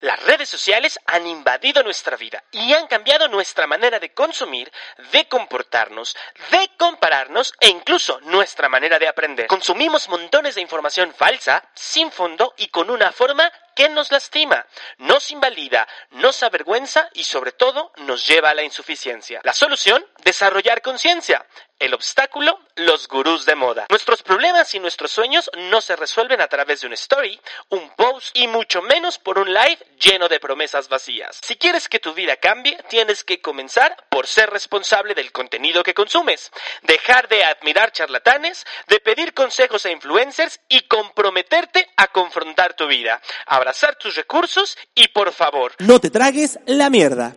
Las 0.00 0.22
redes 0.22 0.48
sociales 0.48 0.98
han 1.04 1.26
invadido 1.26 1.82
nuestra 1.82 2.16
vida 2.16 2.42
y 2.52 2.72
han 2.72 2.86
cambiado 2.86 3.28
nuestra 3.28 3.66
manera 3.66 3.98
de 3.98 4.14
consumir, 4.14 4.72
de 5.12 5.28
comportarnos, 5.28 6.16
de 6.50 6.70
compararnos 6.78 7.52
e 7.60 7.68
incluso 7.68 8.18
nuestra 8.22 8.70
manera 8.70 8.98
de 8.98 9.08
aprender. 9.08 9.46
Consumimos 9.46 10.08
montones 10.08 10.54
de 10.54 10.62
información 10.62 11.12
falsa, 11.12 11.62
sin 11.74 12.10
fondo 12.10 12.54
y 12.56 12.68
con 12.68 12.88
una 12.88 13.12
forma 13.12 13.52
que 13.74 13.88
nos 13.88 14.10
lastima, 14.10 14.66
nos 14.98 15.30
invalida, 15.30 15.86
nos 16.10 16.42
avergüenza 16.42 17.08
y 17.14 17.24
sobre 17.24 17.52
todo 17.52 17.92
nos 17.98 18.26
lleva 18.26 18.50
a 18.50 18.54
la 18.54 18.62
insuficiencia. 18.62 19.40
La 19.44 19.52
solución, 19.52 20.04
desarrollar 20.24 20.82
conciencia. 20.82 21.46
El 21.80 21.94
obstáculo, 21.94 22.60
los 22.74 23.08
gurús 23.08 23.46
de 23.46 23.54
moda. 23.54 23.86
Nuestros 23.88 24.22
problemas 24.22 24.74
y 24.74 24.80
nuestros 24.80 25.10
sueños 25.10 25.50
no 25.56 25.80
se 25.80 25.96
resuelven 25.96 26.42
a 26.42 26.46
través 26.46 26.82
de 26.82 26.88
un 26.88 26.92
story, 26.92 27.40
un 27.70 27.88
post 27.96 28.36
y 28.36 28.48
mucho 28.48 28.82
menos 28.82 29.16
por 29.16 29.38
un 29.38 29.50
live 29.50 29.78
lleno 29.98 30.28
de 30.28 30.38
promesas 30.40 30.90
vacías. 30.90 31.40
Si 31.42 31.56
quieres 31.56 31.88
que 31.88 31.98
tu 31.98 32.12
vida 32.12 32.36
cambie, 32.36 32.76
tienes 32.90 33.24
que 33.24 33.40
comenzar 33.40 33.96
por 34.10 34.26
ser 34.26 34.50
responsable 34.50 35.14
del 35.14 35.32
contenido 35.32 35.82
que 35.82 35.94
consumes, 35.94 36.52
dejar 36.82 37.28
de 37.28 37.44
admirar 37.44 37.92
charlatanes, 37.92 38.66
de 38.86 39.00
pedir 39.00 39.32
consejos 39.32 39.86
a 39.86 39.90
influencers 39.90 40.60
y 40.68 40.82
comprometerte 40.82 41.88
a 41.96 42.08
confrontar 42.08 42.74
tu 42.74 42.88
vida, 42.88 43.22
abrazar 43.60 43.96
tus 43.96 44.16
recursos 44.16 44.78
y 44.94 45.08
por 45.08 45.32
favor, 45.32 45.72
No 45.80 46.00
te 46.00 46.08
tragues 46.08 46.58
la 46.66 46.88
mierda. 46.88 47.36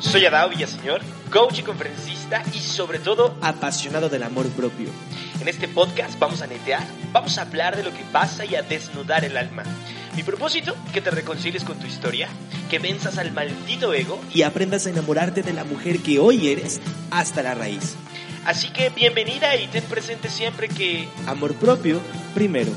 soy 0.00 0.24
Adao 0.24 0.48
Villaseñor, 0.48 1.02
coach 1.30 1.58
y 1.58 1.62
conferencista 1.62 2.42
y 2.54 2.60
sobre 2.60 2.98
todo 2.98 3.36
Apasionado 3.42 4.08
del 4.08 4.22
amor 4.22 4.48
propio. 4.50 4.88
En 5.40 5.48
este 5.48 5.68
podcast 5.68 6.18
vamos 6.18 6.40
a 6.40 6.46
netear, 6.46 6.82
vamos 7.12 7.36
a 7.36 7.42
hablar 7.42 7.76
de 7.76 7.82
lo 7.82 7.92
que 7.92 8.04
pasa 8.10 8.46
y 8.46 8.54
a 8.54 8.62
desnudar 8.62 9.24
el 9.26 9.36
alma. 9.36 9.64
Mi 10.14 10.22
propósito, 10.22 10.74
que 10.94 11.02
te 11.02 11.10
reconcilies 11.10 11.64
con 11.64 11.78
tu 11.78 11.86
historia, 11.86 12.28
que 12.70 12.78
venzas 12.78 13.18
al 13.18 13.32
maldito 13.32 13.92
ego. 13.92 14.18
Y 14.32 14.42
aprendas 14.42 14.86
a 14.86 14.90
enamorarte 14.90 15.42
de 15.42 15.52
la 15.52 15.64
mujer 15.64 15.98
que 15.98 16.18
hoy 16.18 16.48
eres 16.48 16.80
hasta 17.10 17.42
la 17.42 17.54
raíz. 17.54 17.96
Así 18.46 18.70
que 18.70 18.88
bienvenida 18.88 19.56
y 19.56 19.66
ten 19.66 19.84
presente 19.84 20.30
siempre 20.30 20.68
que 20.68 21.06
Amor 21.26 21.54
propio 21.56 22.00
primero. 22.34 22.72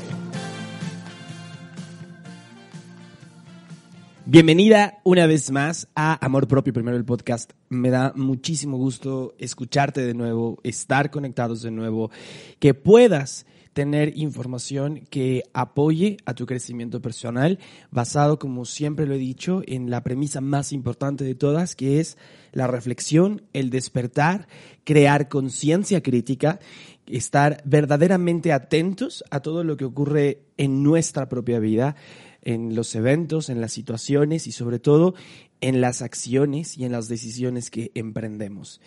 Bienvenida 4.32 5.00
una 5.02 5.26
vez 5.26 5.50
más 5.50 5.88
a 5.96 6.24
Amor 6.24 6.46
Propio 6.46 6.72
Primero 6.72 6.96
el 6.96 7.04
podcast. 7.04 7.50
Me 7.68 7.90
da 7.90 8.12
muchísimo 8.14 8.76
gusto 8.76 9.34
escucharte 9.40 10.06
de 10.06 10.14
nuevo, 10.14 10.60
estar 10.62 11.10
conectados 11.10 11.62
de 11.62 11.72
nuevo, 11.72 12.12
que 12.60 12.72
puedas 12.72 13.44
tener 13.72 14.16
información 14.16 15.00
que 15.10 15.42
apoye 15.52 16.16
a 16.26 16.34
tu 16.34 16.46
crecimiento 16.46 17.02
personal, 17.02 17.58
basado, 17.90 18.38
como 18.38 18.66
siempre 18.66 19.04
lo 19.04 19.14
he 19.14 19.18
dicho, 19.18 19.62
en 19.66 19.90
la 19.90 20.04
premisa 20.04 20.40
más 20.40 20.72
importante 20.72 21.24
de 21.24 21.34
todas, 21.34 21.74
que 21.74 21.98
es 21.98 22.16
la 22.52 22.68
reflexión, 22.68 23.42
el 23.52 23.70
despertar, 23.70 24.46
crear 24.84 25.28
conciencia 25.28 26.04
crítica, 26.04 26.60
estar 27.08 27.62
verdaderamente 27.64 28.52
atentos 28.52 29.24
a 29.32 29.40
todo 29.40 29.64
lo 29.64 29.76
que 29.76 29.86
ocurre 29.86 30.42
en 30.56 30.84
nuestra 30.84 31.28
propia 31.28 31.58
vida, 31.58 31.96
en 32.42 32.74
los 32.74 32.94
eventos, 32.94 33.48
en 33.48 33.60
las 33.60 33.72
situaciones 33.72 34.46
y 34.46 34.52
sobre 34.52 34.78
todo 34.78 35.14
en 35.60 35.80
las 35.80 36.02
acciones 36.02 36.76
y 36.78 36.84
en 36.84 36.92
las 36.92 37.08
decisiones 37.08 37.70
que 37.70 37.90
emprendemos. 37.94 38.80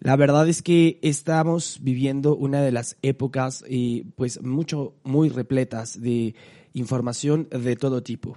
La 0.00 0.16
verdad 0.16 0.48
es 0.48 0.62
que 0.62 0.98
estamos 1.02 1.78
viviendo 1.80 2.34
una 2.34 2.60
de 2.60 2.72
las 2.72 2.96
épocas, 3.02 3.64
eh, 3.68 4.04
pues 4.16 4.42
mucho, 4.42 4.94
muy 5.04 5.28
repletas 5.28 6.00
de 6.00 6.34
información 6.72 7.48
de 7.50 7.76
todo 7.76 8.02
tipo. 8.02 8.36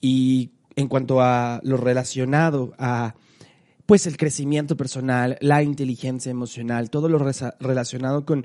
Y 0.00 0.50
en 0.74 0.88
cuanto 0.88 1.20
a 1.20 1.60
lo 1.62 1.76
relacionado 1.76 2.72
a, 2.78 3.14
pues 3.86 4.08
el 4.08 4.16
crecimiento 4.16 4.76
personal, 4.76 5.38
la 5.40 5.62
inteligencia 5.62 6.30
emocional, 6.30 6.90
todo 6.90 7.08
lo 7.08 7.18
relacionado 7.60 8.24
con, 8.24 8.44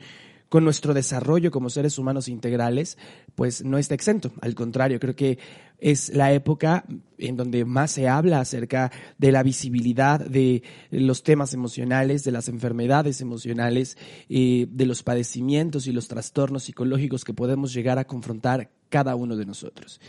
con 0.50 0.64
nuestro 0.64 0.94
desarrollo 0.94 1.52
como 1.52 1.70
seres 1.70 1.98
humanos 1.98 2.28
integrales, 2.28 2.98
pues 3.36 3.64
no 3.64 3.78
está 3.78 3.94
exento. 3.94 4.32
Al 4.42 4.56
contrario, 4.56 5.00
creo 5.00 5.16
que 5.16 5.38
es 5.78 6.14
la 6.14 6.34
época 6.34 6.86
en 7.18 7.38
donde 7.38 7.64
más 7.66 7.92
se 7.92 8.10
habla 8.10 8.42
acerca 8.42 8.92
de 9.18 9.32
la 9.32 9.44
visibilidad 9.44 10.20
de 10.20 10.64
los 10.90 11.24
temas 11.24 11.54
emocionales, 11.54 12.24
de 12.24 12.32
las 12.32 12.50
enfermedades 12.50 13.22
emocionales, 13.22 13.98
eh, 14.28 14.68
de 14.70 14.86
los 14.86 15.04
padecimientos 15.04 15.88
y 15.88 15.94
los 15.94 16.08
trastornos 16.08 16.64
psicológicos 16.64 17.24
que 17.24 17.34
podemos 17.34 17.72
llegar 17.74 18.00
a 18.00 18.06
confrontar 18.06 18.72
cada 18.90 19.16
uno 19.16 19.38
de 19.38 19.46
nosotros. 19.46 20.02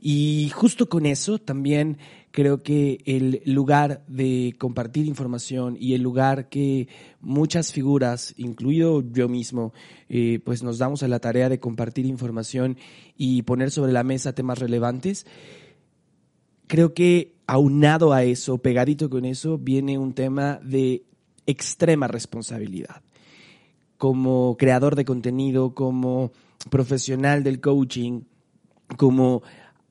Y 0.00 0.50
justo 0.54 0.88
con 0.88 1.06
eso 1.06 1.38
también 1.38 1.98
creo 2.30 2.62
que 2.62 2.98
el 3.06 3.42
lugar 3.46 4.02
de 4.08 4.54
compartir 4.58 5.06
información 5.06 5.76
y 5.78 5.94
el 5.94 6.02
lugar 6.02 6.48
que 6.48 6.88
muchas 7.20 7.72
figuras, 7.72 8.34
incluido 8.36 9.02
yo 9.12 9.28
mismo, 9.28 9.72
eh, 10.08 10.40
pues 10.44 10.62
nos 10.62 10.78
damos 10.78 11.02
a 11.02 11.08
la 11.08 11.20
tarea 11.20 11.48
de 11.48 11.60
compartir 11.60 12.06
información 12.06 12.76
y 13.16 13.42
poner 13.42 13.70
sobre 13.70 13.92
la 13.92 14.02
mesa 14.02 14.34
temas 14.34 14.58
relevantes, 14.58 15.26
creo 16.66 16.92
que 16.92 17.36
aunado 17.46 18.12
a 18.12 18.24
eso, 18.24 18.58
pegadito 18.58 19.08
con 19.10 19.24
eso, 19.24 19.58
viene 19.58 19.98
un 19.98 20.12
tema 20.12 20.58
de 20.62 21.04
extrema 21.46 22.08
responsabilidad. 22.08 23.02
Como 23.96 24.56
creador 24.58 24.96
de 24.96 25.04
contenido, 25.04 25.74
como 25.74 26.32
profesional 26.70 27.44
del 27.44 27.60
coaching, 27.60 28.22
como 28.96 29.42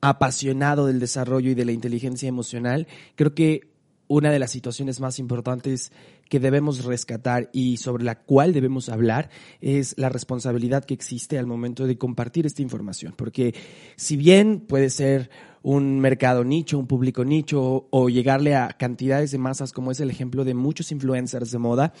apasionado 0.04 0.86
del 0.86 1.00
desarrollo 1.00 1.50
y 1.50 1.54
de 1.54 1.64
la 1.64 1.72
inteligencia 1.72 2.28
emocional, 2.28 2.86
creo 3.16 3.34
que 3.34 3.72
una 4.06 4.30
de 4.30 4.38
las 4.38 4.50
situaciones 4.50 5.00
más 5.00 5.18
importantes 5.18 5.92
que 6.28 6.40
debemos 6.40 6.84
rescatar 6.84 7.48
y 7.54 7.78
sobre 7.78 8.04
la 8.04 8.20
cual 8.20 8.52
debemos 8.52 8.90
hablar 8.90 9.30
es 9.62 9.94
la 9.96 10.10
responsabilidad 10.10 10.84
que 10.84 10.92
existe 10.92 11.38
al 11.38 11.46
momento 11.46 11.86
de 11.86 11.96
compartir 11.96 12.44
esta 12.44 12.60
información. 12.60 13.14
Porque 13.16 13.54
si 13.96 14.18
bien 14.18 14.60
puede 14.60 14.90
ser 14.90 15.30
un 15.64 15.98
mercado 15.98 16.44
nicho, 16.44 16.78
un 16.78 16.86
público 16.86 17.24
nicho 17.24 17.88
o, 17.90 18.08
llegarle 18.10 18.54
a 18.54 18.68
cantidades 18.68 19.30
de 19.30 19.38
masas 19.38 19.72
como 19.72 19.90
es 19.90 19.98
el 19.98 20.10
ejemplo 20.10 20.44
de 20.44 20.52
muchos 20.52 20.92
influencers 20.92 21.50
de 21.50 21.58
moda, 21.58 21.94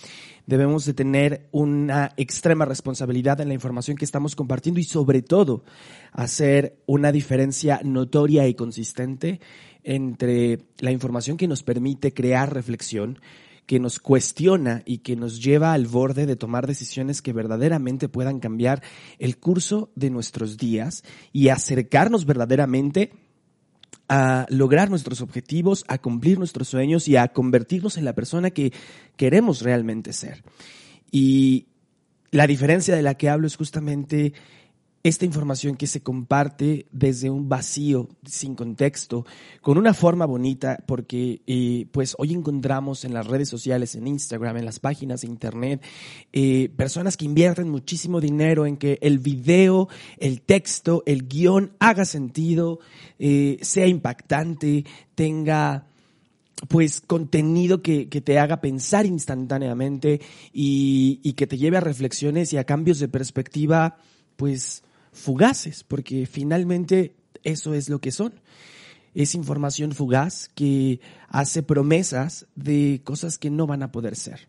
debemos 0.46 0.84
de 0.84 0.92
tener 0.92 1.48
una 1.50 2.12
extrema 2.18 2.66
responsabilidad 2.66 3.40
en 3.40 3.48
la 3.48 3.54
información 3.54 3.96
que 3.96 4.04
estamos 4.04 4.36
compartiendo 4.36 4.80
y 4.80 4.84
sobre 4.84 5.22
todo 5.22 5.64
hacer 6.12 6.76
una 6.84 7.10
diferencia 7.10 7.80
notoria 7.82 8.46
y 8.46 8.54
consistente 8.54 9.40
entre 9.82 10.58
la 10.80 10.90
información 10.90 11.38
que 11.38 11.48
nos 11.48 11.62
permite 11.62 12.12
crear 12.12 12.52
reflexión, 12.52 13.18
que 13.64 13.80
nos 13.80 13.98
cuestiona 13.98 14.82
y 14.84 14.98
que 14.98 15.16
nos 15.16 15.42
lleva 15.42 15.72
al 15.72 15.86
borde 15.86 16.26
de 16.26 16.36
tomar 16.36 16.66
decisiones 16.66 17.22
que 17.22 17.32
verdaderamente 17.32 18.10
puedan 18.10 18.40
cambiar 18.40 18.82
el 19.18 19.38
curso 19.38 19.90
de 19.94 20.10
nuestros 20.10 20.58
días 20.58 21.02
y 21.32 21.48
acercarnos 21.48 22.26
verdaderamente 22.26 23.23
a 24.08 24.46
lograr 24.50 24.90
nuestros 24.90 25.20
objetivos, 25.20 25.84
a 25.88 25.98
cumplir 25.98 26.38
nuestros 26.38 26.68
sueños 26.68 27.08
y 27.08 27.16
a 27.16 27.28
convertirnos 27.28 27.96
en 27.96 28.04
la 28.04 28.14
persona 28.14 28.50
que 28.50 28.72
queremos 29.16 29.62
realmente 29.62 30.12
ser. 30.12 30.42
Y 31.10 31.66
la 32.30 32.46
diferencia 32.46 32.94
de 32.96 33.02
la 33.02 33.14
que 33.14 33.28
hablo 33.28 33.46
es 33.46 33.56
justamente 33.56 34.32
esta 35.04 35.26
información 35.26 35.76
que 35.76 35.86
se 35.86 36.02
comparte 36.02 36.86
desde 36.90 37.28
un 37.28 37.46
vacío, 37.46 38.08
sin 38.24 38.54
contexto, 38.54 39.26
con 39.60 39.76
una 39.76 39.92
forma 39.92 40.24
bonita, 40.24 40.82
porque 40.86 41.42
eh, 41.46 41.86
pues 41.92 42.14
hoy 42.16 42.32
encontramos 42.32 43.04
en 43.04 43.12
las 43.12 43.26
redes 43.26 43.50
sociales, 43.50 43.94
en 43.96 44.06
Instagram, 44.06 44.56
en 44.56 44.64
las 44.64 44.80
páginas 44.80 45.20
de 45.20 45.26
internet, 45.26 45.82
eh, 46.32 46.70
personas 46.74 47.18
que 47.18 47.26
invierten 47.26 47.68
muchísimo 47.68 48.18
dinero 48.18 48.64
en 48.64 48.78
que 48.78 48.98
el 49.02 49.18
video, 49.18 49.90
el 50.16 50.40
texto, 50.40 51.02
el 51.04 51.28
guion 51.28 51.72
haga 51.80 52.06
sentido, 52.06 52.80
eh, 53.18 53.58
sea 53.60 53.86
impactante, 53.86 54.86
tenga 55.14 55.86
pues 56.68 57.02
contenido 57.02 57.82
que, 57.82 58.08
que, 58.08 58.22
te 58.22 58.38
haga 58.38 58.62
pensar 58.62 59.04
instantáneamente 59.04 60.22
y, 60.50 61.20
y 61.22 61.34
que 61.34 61.46
te 61.46 61.58
lleve 61.58 61.76
a 61.76 61.80
reflexiones 61.80 62.54
y 62.54 62.56
a 62.56 62.64
cambios 62.64 63.00
de 63.00 63.08
perspectiva, 63.08 63.98
pues 64.36 64.83
fugaces, 65.14 65.84
porque 65.84 66.26
finalmente 66.26 67.16
eso 67.42 67.72
es 67.74 67.88
lo 67.88 68.00
que 68.00 68.10
son. 68.10 68.40
Es 69.14 69.34
información 69.34 69.92
fugaz 69.92 70.50
que 70.54 71.00
hace 71.28 71.62
promesas 71.62 72.46
de 72.56 73.00
cosas 73.04 73.38
que 73.38 73.50
no 73.50 73.66
van 73.66 73.82
a 73.82 73.92
poder 73.92 74.16
ser. 74.16 74.48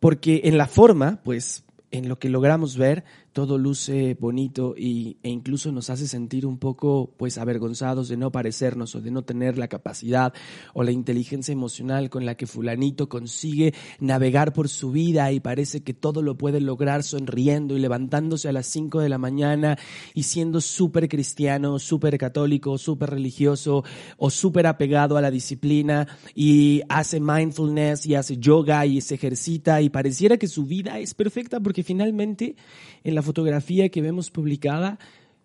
Porque 0.00 0.40
en 0.44 0.58
la 0.58 0.66
forma, 0.66 1.20
pues 1.22 1.64
en 1.90 2.08
lo 2.08 2.18
que 2.18 2.30
logramos 2.30 2.76
ver, 2.76 3.04
todo 3.32 3.56
luce 3.56 4.14
bonito 4.20 4.74
y, 4.76 5.16
e 5.22 5.30
incluso 5.30 5.72
nos 5.72 5.90
hace 5.90 6.06
sentir 6.06 6.46
un 6.46 6.58
poco 6.58 7.10
pues 7.16 7.38
avergonzados 7.38 8.08
de 8.08 8.16
no 8.16 8.30
parecernos 8.30 8.94
o 8.94 9.00
de 9.00 9.10
no 9.10 9.22
tener 9.22 9.58
la 9.58 9.68
capacidad 9.68 10.34
o 10.74 10.82
la 10.82 10.92
inteligencia 10.92 11.52
emocional 11.52 12.10
con 12.10 12.26
la 12.26 12.36
que 12.36 12.46
fulanito 12.46 13.08
consigue 13.08 13.72
navegar 14.00 14.52
por 14.52 14.68
su 14.68 14.92
vida 14.92 15.32
y 15.32 15.40
parece 15.40 15.82
que 15.82 15.94
todo 15.94 16.20
lo 16.20 16.36
puede 16.36 16.60
lograr 16.60 17.02
sonriendo 17.02 17.76
y 17.76 17.80
levantándose 17.80 18.48
a 18.48 18.52
las 18.52 18.66
5 18.66 19.00
de 19.00 19.08
la 19.08 19.18
mañana 19.18 19.78
y 20.14 20.24
siendo 20.24 20.60
súper 20.60 21.08
cristiano, 21.08 21.78
súper 21.78 22.18
católico, 22.18 22.76
súper 22.76 23.10
religioso 23.10 23.82
o 24.18 24.30
súper 24.30 24.66
apegado 24.66 25.16
a 25.16 25.22
la 25.22 25.30
disciplina 25.30 26.06
y 26.34 26.82
hace 26.88 27.18
mindfulness 27.18 28.06
y 28.06 28.14
hace 28.14 28.36
yoga 28.36 28.84
y 28.84 29.00
se 29.00 29.14
ejercita 29.14 29.80
y 29.80 29.88
pareciera 29.88 30.36
que 30.36 30.48
su 30.48 30.64
vida 30.64 30.98
es 30.98 31.14
perfecta 31.14 31.60
porque 31.60 31.82
finalmente 31.82 32.56
en 33.04 33.14
la 33.14 33.21
fotografía 33.22 33.88
que 33.88 34.02
vemos 34.02 34.30
publicada, 34.30 34.98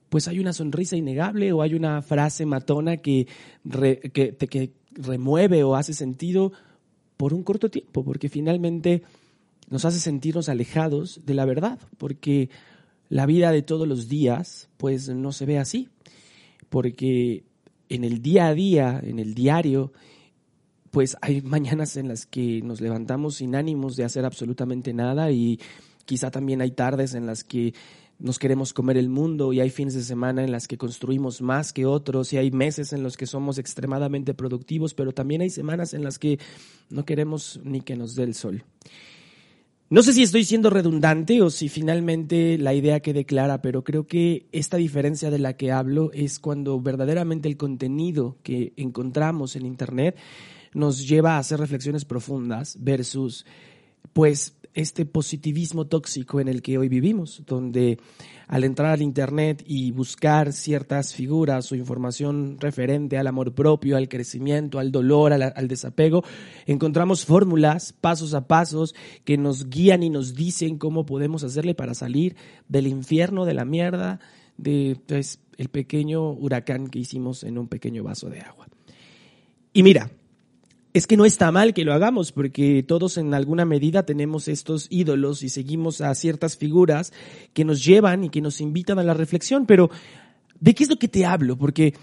pues 0.10 0.28
hay 0.28 0.40
una 0.40 0.54
sonrisa 0.54 0.96
innegable 0.96 1.52
o 1.52 1.62
hay 1.62 1.74
una 1.74 2.02
frase 2.02 2.46
matona 2.46 2.98
que, 2.98 3.28
que, 4.14 4.72
remueve 5.00 5.64
o 5.64 5.76
hace 5.76 5.94
sentido 5.94 6.52
por 7.18 7.34
un 7.34 7.44
corto 7.44 7.70
tiempo, 7.70 8.04
porque 8.04 8.30
finalmente 8.30 9.04
nos 9.70 9.86
hace 9.86 10.00
sentirnos 10.00 10.50
alejados 10.50 11.22
de 11.26 11.36
la 11.36 11.46
verdad, 11.46 11.80
porque 11.98 12.50
la 13.10 13.26
vida 13.26 13.52
de 13.52 13.62
todos 13.62 13.88
los 13.88 14.08
días 14.08 14.70
pues 14.78 15.10
no 15.10 15.32
se 15.32 15.46
ve 15.46 15.60
así, 15.60 15.90
porque 16.70 17.44
en 17.90 18.04
el 18.04 18.22
día 18.22 18.48
a 18.48 18.54
día, 18.54 19.00
en 19.04 19.20
el 19.20 19.34
diario, 19.34 19.94
pues 20.92 21.16
hay 21.22 21.42
mañanas 21.44 21.98
en 21.98 22.08
las 22.08 22.26
que 22.26 22.62
nos 22.64 22.82
levantamos 22.82 23.36
sin 23.36 23.56
ánimos 23.56 23.96
de 23.96 24.04
hacer 24.04 24.26
absolutamente 24.26 24.94
nada 24.94 25.32
y 25.32 25.60
Quizá 26.08 26.32
también 26.32 26.62
hay 26.62 26.72
tardes 26.72 27.14
en 27.16 27.26
las 27.26 27.44
que 27.44 27.74
nos 28.18 28.40
queremos 28.40 28.74
comer 28.74 28.96
el 28.98 29.10
mundo 29.10 29.52
y 29.52 29.60
hay 29.60 29.70
fines 29.70 29.94
de 29.94 30.04
semana 30.04 30.42
en 30.42 30.54
las 30.54 30.70
que 30.70 30.78
construimos 30.78 31.42
más 31.42 31.74
que 31.74 31.86
otros 31.86 32.32
y 32.32 32.38
hay 32.38 32.50
meses 32.50 32.94
en 32.94 33.04
los 33.04 33.18
que 33.18 33.26
somos 33.26 33.58
extremadamente 33.58 34.34
productivos, 34.34 34.94
pero 34.94 35.12
también 35.12 35.42
hay 35.42 35.50
semanas 35.50 35.94
en 35.94 36.04
las 36.04 36.18
que 36.18 36.40
no 36.90 37.04
queremos 37.04 37.60
ni 37.66 37.82
que 37.82 37.98
nos 37.98 38.16
dé 38.16 38.24
el 38.24 38.36
sol. 38.36 38.64
No 39.90 40.02
sé 40.02 40.14
si 40.14 40.24
estoy 40.24 40.46
siendo 40.46 40.70
redundante 40.70 41.42
o 41.42 41.50
si 41.50 41.68
finalmente 41.68 42.58
la 42.58 42.74
idea 42.74 43.02
quede 43.02 43.26
clara, 43.26 43.62
pero 43.62 43.84
creo 43.84 44.08
que 44.08 44.48
esta 44.54 44.78
diferencia 44.78 45.30
de 45.30 45.40
la 45.40 45.58
que 45.58 45.74
hablo 45.74 46.12
es 46.14 46.40
cuando 46.40 46.80
verdaderamente 46.80 47.50
el 47.50 47.58
contenido 47.58 48.38
que 48.44 48.72
encontramos 48.78 49.58
en 49.58 49.66
Internet 49.66 50.18
nos 50.74 51.06
lleva 51.06 51.36
a 51.36 51.40
hacer 51.40 51.60
reflexiones 51.60 52.06
profundas 52.06 52.78
versus 52.80 53.46
pues 54.14 54.56
este 54.78 55.08
positivismo 55.08 55.88
tóxico 55.88 56.40
en 56.40 56.48
el 56.48 56.62
que 56.62 56.78
hoy 56.78 56.88
vivimos, 56.88 57.42
donde 57.48 57.98
al 58.48 58.64
entrar 58.64 58.92
al 58.92 59.02
Internet 59.02 59.64
y 59.66 59.90
buscar 59.90 60.54
ciertas 60.54 61.16
figuras 61.16 61.72
o 61.72 61.76
información 61.76 62.58
referente 62.60 63.18
al 63.18 63.26
amor 63.26 63.56
propio, 63.56 63.98
al 63.98 64.08
crecimiento, 64.08 64.78
al 64.78 64.92
dolor, 64.92 65.34
al, 65.34 65.68
desapego, 65.68 66.24
encontramos 66.68 67.26
fórmulas 67.26 67.92
pasos 67.92 68.36
a 68.36 68.48
pasos 68.48 68.94
que 69.26 69.36
nos 69.36 69.68
guían 69.68 70.04
y 70.04 70.12
nos 70.12 70.36
dicen 70.36 70.78
cómo 70.78 71.08
podemos 71.08 71.44
hacerle 71.44 71.74
para 71.74 71.96
salir 71.96 72.36
del 72.70 72.86
infierno, 72.86 73.46
de 73.46 73.56
la 73.56 73.66
mierda, 73.66 74.20
de 74.58 74.96
pues, 75.08 75.40
el 75.58 75.70
pequeño 75.70 76.34
huracán 76.34 76.90
que 76.90 77.00
hicimos 77.00 77.44
en 77.44 77.58
un 77.58 77.68
pequeño 77.68 78.04
vaso 78.04 78.30
de 78.30 78.42
agua. 78.42 78.68
Y 79.74 79.82
mira, 79.82 80.12
es 80.98 81.06
que 81.06 81.16
no 81.16 81.26
está 81.26 81.52
mal 81.52 81.76
que 81.76 81.86
lo 81.86 81.94
hagamos, 81.94 82.32
porque 82.32 82.84
todos 82.84 83.18
en 83.18 83.36
alguna 83.36 83.66
medida 83.66 84.04
tenemos 84.04 84.48
estos 84.48 84.88
ídolos 84.90 85.44
y 85.44 85.50
seguimos 85.50 86.02
a 86.02 86.16
ciertas 86.16 86.58
figuras 86.58 87.14
que 87.54 87.64
nos 87.66 87.86
llevan 87.86 88.24
y 88.24 88.30
que 88.30 88.42
nos 88.42 88.62
invitan 88.62 88.98
a 88.98 89.04
la 89.04 89.14
reflexión, 89.14 89.68
pero 89.68 89.92
¿de 90.60 90.74
qué 90.74 90.84
es 90.86 90.90
lo 90.90 90.98
que 90.98 91.08
te 91.08 91.24
hablo? 91.24 91.56
Porque 91.56 91.94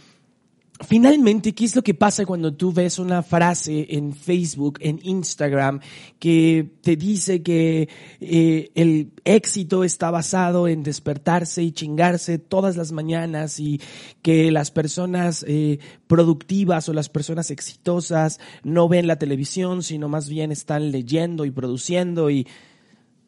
Finalmente, 0.81 1.55
¿qué 1.55 1.65
es 1.67 1.77
lo 1.77 1.83
que 1.83 1.95
pasa 1.95 2.27
cuando 2.27 2.53
tú 2.53 2.73
ves 2.73 2.99
una 2.99 3.23
frase 3.23 3.87
en 3.91 4.13
Facebook, 4.13 4.79
en 4.81 4.99
Instagram, 5.05 5.79
que 6.19 6.69
te 6.81 6.97
dice 6.97 7.45
que 7.45 7.89
eh, 8.21 8.73
el 8.75 9.13
éxito 9.25 9.85
está 9.85 10.11
basado 10.11 10.67
en 10.67 10.83
despertarse 10.83 11.63
y 11.63 11.71
chingarse 11.71 12.39
todas 12.39 12.77
las 12.77 12.91
mañanas 12.91 13.61
y 13.61 13.81
que 14.21 14.51
las 14.51 14.73
personas 14.73 15.45
eh, 15.47 15.79
productivas 16.09 16.89
o 16.89 16.93
las 16.93 17.09
personas 17.09 17.53
exitosas 17.53 18.41
no 18.65 18.89
ven 18.89 19.07
la 19.07 19.17
televisión, 19.17 19.85
sino 19.85 20.09
más 20.09 20.29
bien 20.29 20.51
están 20.51 20.91
leyendo 20.91 21.45
y 21.45 21.53
produciendo 21.53 22.31
y 22.31 22.49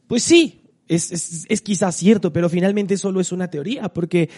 pues 0.08 0.24
sí, 0.24 0.62
es, 0.88 1.12
es, 1.12 1.46
es 1.48 1.60
quizás 1.60 1.94
cierto, 1.94 2.32
pero 2.32 2.48
finalmente 2.48 2.96
solo 2.96 3.20
es 3.20 3.30
una 3.30 3.48
teoría, 3.48 3.88
porque 3.88 4.30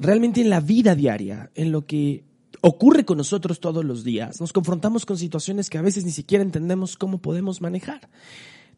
realmente 0.00 0.40
en 0.40 0.50
la 0.50 0.60
vida 0.60 0.94
diaria, 0.94 1.50
en 1.54 1.70
lo 1.70 1.86
que 1.86 2.24
ocurre 2.62 3.04
con 3.04 3.18
nosotros 3.18 3.60
todos 3.60 3.84
los 3.84 4.02
días, 4.02 4.40
nos 4.40 4.52
confrontamos 4.52 5.06
con 5.06 5.16
situaciones 5.16 5.70
que 5.70 5.78
a 5.78 5.82
veces 5.82 6.04
ni 6.04 6.10
siquiera 6.10 6.42
entendemos 6.42 6.96
cómo 6.96 7.18
podemos 7.18 7.60
manejar. 7.60 8.08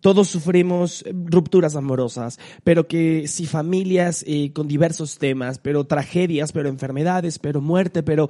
Todos 0.01 0.29
sufrimos 0.29 1.03
eh, 1.03 1.15
rupturas 1.15 1.77
amorosas, 1.77 2.41
pero 2.65 2.89
que 2.89 3.29
si 3.29 3.47
familias 3.47 4.25
eh, 4.27 4.53
con 4.53 4.67
diversos 4.67 5.19
temas, 5.19 5.59
pero 5.59 5.85
tragedias, 5.85 6.53
pero 6.53 6.69
enfermedades, 6.69 7.39
pero 7.39 7.61
muerte, 7.61 8.03
pero... 8.03 8.29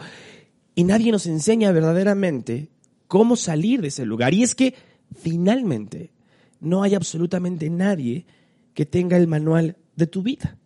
Y 0.75 0.85
nadie 0.85 1.13
nos 1.13 1.27
enseña 1.27 1.71
verdaderamente 1.73 2.71
cómo 3.09 3.37
salir 3.37 3.83
de 3.83 3.89
ese 3.89 4.07
lugar. 4.07 4.33
Y 4.33 4.43
es 4.43 4.55
que 4.55 4.75
finalmente 5.15 6.13
no 6.61 6.83
hay 6.83 6.95
absolutamente 6.95 7.69
nadie 7.69 8.27
que 8.73 8.87
tenga 8.87 9.19
el 9.19 9.27
manual 9.27 9.77
de 9.97 10.07
tu 10.07 10.23
vida. 10.23 10.59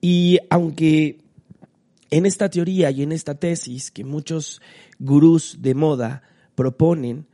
Y 0.00 0.38
aunque 0.48 1.18
en 2.10 2.26
esta 2.26 2.48
teoría 2.48 2.90
y 2.90 3.02
en 3.02 3.12
esta 3.12 3.34
tesis 3.34 3.90
que 3.90 4.04
muchos 4.04 4.60
gurús 4.98 5.58
de 5.60 5.74
moda 5.74 6.22
proponen, 6.54 7.26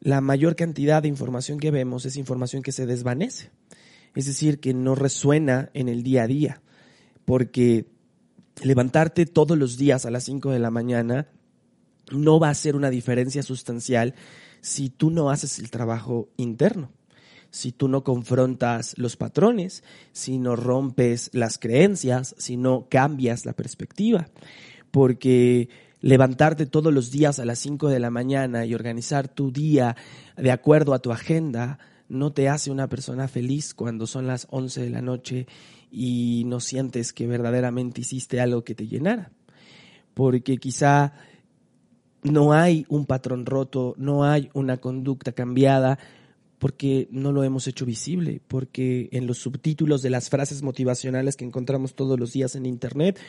la 0.00 0.20
mayor 0.20 0.56
cantidad 0.56 1.02
de 1.02 1.08
información 1.08 1.58
que 1.58 1.70
vemos 1.70 2.04
es 2.04 2.16
información 2.16 2.62
que 2.62 2.72
se 2.72 2.86
desvanece, 2.86 3.50
es 4.14 4.26
decir, 4.26 4.60
que 4.60 4.74
no 4.74 4.94
resuena 4.94 5.70
en 5.74 5.88
el 5.88 6.02
día 6.02 6.24
a 6.24 6.26
día, 6.26 6.62
porque 7.24 7.86
levantarte 8.62 9.26
todos 9.26 9.58
los 9.58 9.76
días 9.76 10.06
a 10.06 10.10
las 10.10 10.24
5 10.24 10.50
de 10.50 10.58
la 10.58 10.70
mañana 10.70 11.28
no 12.12 12.38
va 12.38 12.50
a 12.50 12.54
ser 12.54 12.76
una 12.76 12.90
diferencia 12.90 13.42
sustancial 13.42 14.14
si 14.60 14.90
tú 14.90 15.10
no 15.10 15.30
haces 15.30 15.58
el 15.58 15.70
trabajo 15.70 16.28
interno 16.36 16.90
si 17.54 17.70
tú 17.70 17.86
no 17.86 18.02
confrontas 18.02 18.98
los 18.98 19.16
patrones, 19.16 19.84
si 20.10 20.38
no 20.38 20.56
rompes 20.56 21.30
las 21.32 21.56
creencias, 21.56 22.34
si 22.36 22.56
no 22.56 22.88
cambias 22.90 23.46
la 23.46 23.52
perspectiva. 23.52 24.26
Porque 24.90 25.68
levantarte 26.00 26.66
todos 26.66 26.92
los 26.92 27.12
días 27.12 27.38
a 27.38 27.44
las 27.44 27.60
5 27.60 27.90
de 27.90 28.00
la 28.00 28.10
mañana 28.10 28.66
y 28.66 28.74
organizar 28.74 29.28
tu 29.28 29.52
día 29.52 29.94
de 30.36 30.50
acuerdo 30.50 30.94
a 30.94 30.98
tu 30.98 31.12
agenda 31.12 31.78
no 32.08 32.32
te 32.32 32.48
hace 32.48 32.72
una 32.72 32.88
persona 32.88 33.28
feliz 33.28 33.72
cuando 33.72 34.08
son 34.08 34.26
las 34.26 34.48
11 34.50 34.82
de 34.82 34.90
la 34.90 35.00
noche 35.00 35.46
y 35.92 36.42
no 36.46 36.58
sientes 36.58 37.12
que 37.12 37.28
verdaderamente 37.28 38.00
hiciste 38.00 38.40
algo 38.40 38.64
que 38.64 38.74
te 38.74 38.88
llenara. 38.88 39.30
Porque 40.12 40.56
quizá 40.56 41.12
no 42.24 42.52
hay 42.52 42.84
un 42.88 43.06
patrón 43.06 43.46
roto, 43.46 43.94
no 43.96 44.24
hay 44.24 44.50
una 44.54 44.78
conducta 44.78 45.30
cambiada, 45.30 46.00
porque 46.64 47.08
no 47.10 47.30
lo 47.30 47.44
hemos 47.44 47.66
hecho 47.66 47.84
visible, 47.84 48.40
porque 48.48 49.10
en 49.12 49.26
los 49.26 49.36
subtítulos 49.36 50.00
de 50.00 50.08
las 50.08 50.30
frases 50.30 50.62
motivacionales 50.62 51.36
que 51.36 51.44
encontramos 51.44 51.94
todos 51.94 52.18
los 52.18 52.32
días 52.32 52.54
en 52.56 52.64
Internet, 52.64 53.20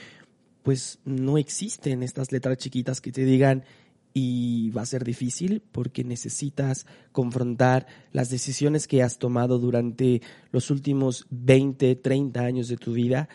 pues 0.63 0.99
no 1.03 1.37
existen 1.37 2.01
estas 2.01 2.31
letras 2.31 2.57
chiquitas 2.59 3.01
que 3.01 3.11
te 3.11 3.25
digan 3.25 3.65
y 4.13 4.69
va 4.69 4.83
a 4.83 4.85
ser 4.85 5.03
difícil 5.03 5.61
porque 5.73 6.05
necesitas 6.05 6.85
confrontar 7.11 7.87
las 8.13 8.29
decisiones 8.29 8.87
que 8.87 9.03
has 9.03 9.17
tomado 9.19 9.59
durante 9.59 10.21
los 10.53 10.71
últimos 10.71 11.27
20, 11.29 11.93
30 11.97 12.39
años 12.39 12.69
de 12.69 12.77
tu 12.77 12.93
vida 12.93 13.27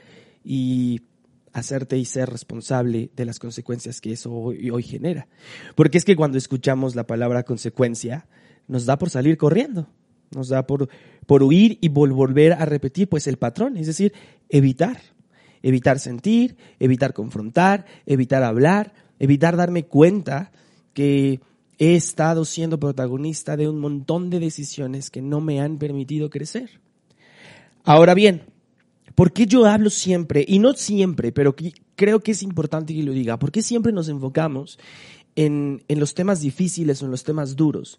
y 0.42 1.02
hacerte 1.52 1.98
y 1.98 2.06
ser 2.06 2.30
responsable 2.30 3.10
de 3.14 3.26
las 3.26 3.38
consecuencias 3.38 4.00
que 4.00 4.12
eso 4.12 4.32
hoy, 4.32 4.70
hoy 4.70 4.82
genera. 4.82 5.28
Porque 5.74 5.98
es 5.98 6.06
que 6.06 6.16
cuando 6.16 6.38
escuchamos 6.38 6.94
la 6.94 7.06
palabra 7.06 7.42
consecuencia, 7.42 8.26
nos 8.70 8.86
da 8.86 8.96
por 8.98 9.10
salir 9.10 9.36
corriendo, 9.36 9.88
nos 10.30 10.48
da 10.48 10.64
por, 10.64 10.88
por 11.26 11.42
huir 11.42 11.78
y 11.80 11.88
volver 11.88 12.52
a 12.52 12.64
repetir 12.64 13.08
pues 13.08 13.26
el 13.26 13.36
patrón, 13.36 13.76
es 13.76 13.88
decir, 13.88 14.12
evitar, 14.48 15.00
evitar 15.60 15.98
sentir, 15.98 16.56
evitar 16.78 17.12
confrontar, 17.12 17.84
evitar 18.06 18.44
hablar, 18.44 18.94
evitar 19.18 19.56
darme 19.56 19.86
cuenta 19.86 20.52
que 20.94 21.40
he 21.78 21.96
estado 21.96 22.44
siendo 22.44 22.78
protagonista 22.78 23.56
de 23.56 23.68
un 23.68 23.80
montón 23.80 24.30
de 24.30 24.38
decisiones 24.38 25.10
que 25.10 25.20
no 25.20 25.40
me 25.40 25.60
han 25.60 25.78
permitido 25.78 26.30
crecer. 26.30 26.80
Ahora 27.82 28.14
bien, 28.14 28.42
¿por 29.16 29.32
qué 29.32 29.46
yo 29.46 29.66
hablo 29.66 29.90
siempre, 29.90 30.44
y 30.46 30.60
no 30.60 30.74
siempre, 30.74 31.32
pero 31.32 31.56
creo 31.96 32.20
que 32.20 32.32
es 32.32 32.44
importante 32.44 32.94
que 32.94 33.02
lo 33.02 33.12
diga. 33.12 33.36
¿Por 33.36 33.50
qué 33.50 33.62
siempre 33.62 33.90
nos 33.90 34.08
enfocamos 34.08 34.78
en, 35.34 35.82
en 35.88 35.98
los 35.98 36.14
temas 36.14 36.40
difíciles 36.40 37.02
o 37.02 37.06
en 37.06 37.10
los 37.10 37.24
temas 37.24 37.56
duros? 37.56 37.98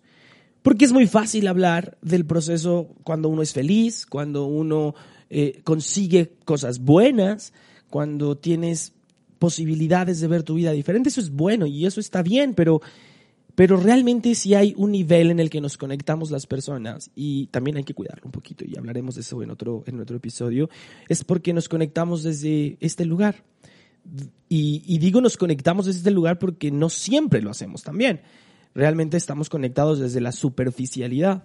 Porque 0.61 0.85
es 0.85 0.91
muy 0.91 1.07
fácil 1.07 1.47
hablar 1.47 1.97
del 2.01 2.25
proceso 2.25 2.89
cuando 3.03 3.29
uno 3.29 3.41
es 3.41 3.53
feliz, 3.53 4.05
cuando 4.05 4.45
uno 4.45 4.93
eh, 5.29 5.61
consigue 5.63 6.33
cosas 6.45 6.79
buenas, 6.79 7.53
cuando 7.89 8.37
tienes 8.37 8.93
posibilidades 9.39 10.19
de 10.21 10.27
ver 10.27 10.43
tu 10.43 10.53
vida 10.53 10.71
diferente. 10.71 11.09
Eso 11.09 11.19
es 11.19 11.31
bueno 11.31 11.65
y 11.65 11.87
eso 11.87 11.99
está 11.99 12.21
bien, 12.21 12.53
pero, 12.53 12.79
pero 13.55 13.75
realmente 13.77 14.35
si 14.35 14.53
hay 14.53 14.75
un 14.77 14.91
nivel 14.91 15.31
en 15.31 15.39
el 15.39 15.49
que 15.49 15.61
nos 15.61 15.77
conectamos 15.77 16.29
las 16.29 16.45
personas 16.45 17.09
y 17.15 17.47
también 17.47 17.77
hay 17.77 17.83
que 17.83 17.95
cuidarlo 17.95 18.25
un 18.25 18.31
poquito 18.31 18.63
y 18.63 18.77
hablaremos 18.77 19.15
de 19.15 19.21
eso 19.21 19.41
en 19.41 19.49
otro, 19.49 19.83
en 19.87 19.99
otro 19.99 20.17
episodio, 20.17 20.69
es 21.09 21.23
porque 21.23 21.53
nos 21.53 21.69
conectamos 21.69 22.21
desde 22.21 22.77
este 22.81 23.05
lugar. 23.05 23.43
Y, 24.47 24.83
y 24.85 24.99
digo 24.99 25.21
nos 25.21 25.37
conectamos 25.37 25.87
desde 25.87 25.99
este 25.99 26.11
lugar 26.11 26.37
porque 26.37 26.69
no 26.69 26.89
siempre 26.89 27.41
lo 27.41 27.49
hacemos 27.49 27.83
también 27.83 28.21
realmente 28.73 29.17
estamos 29.17 29.49
conectados 29.49 29.99
desde 29.99 30.21
la 30.21 30.31
superficialidad. 30.31 31.43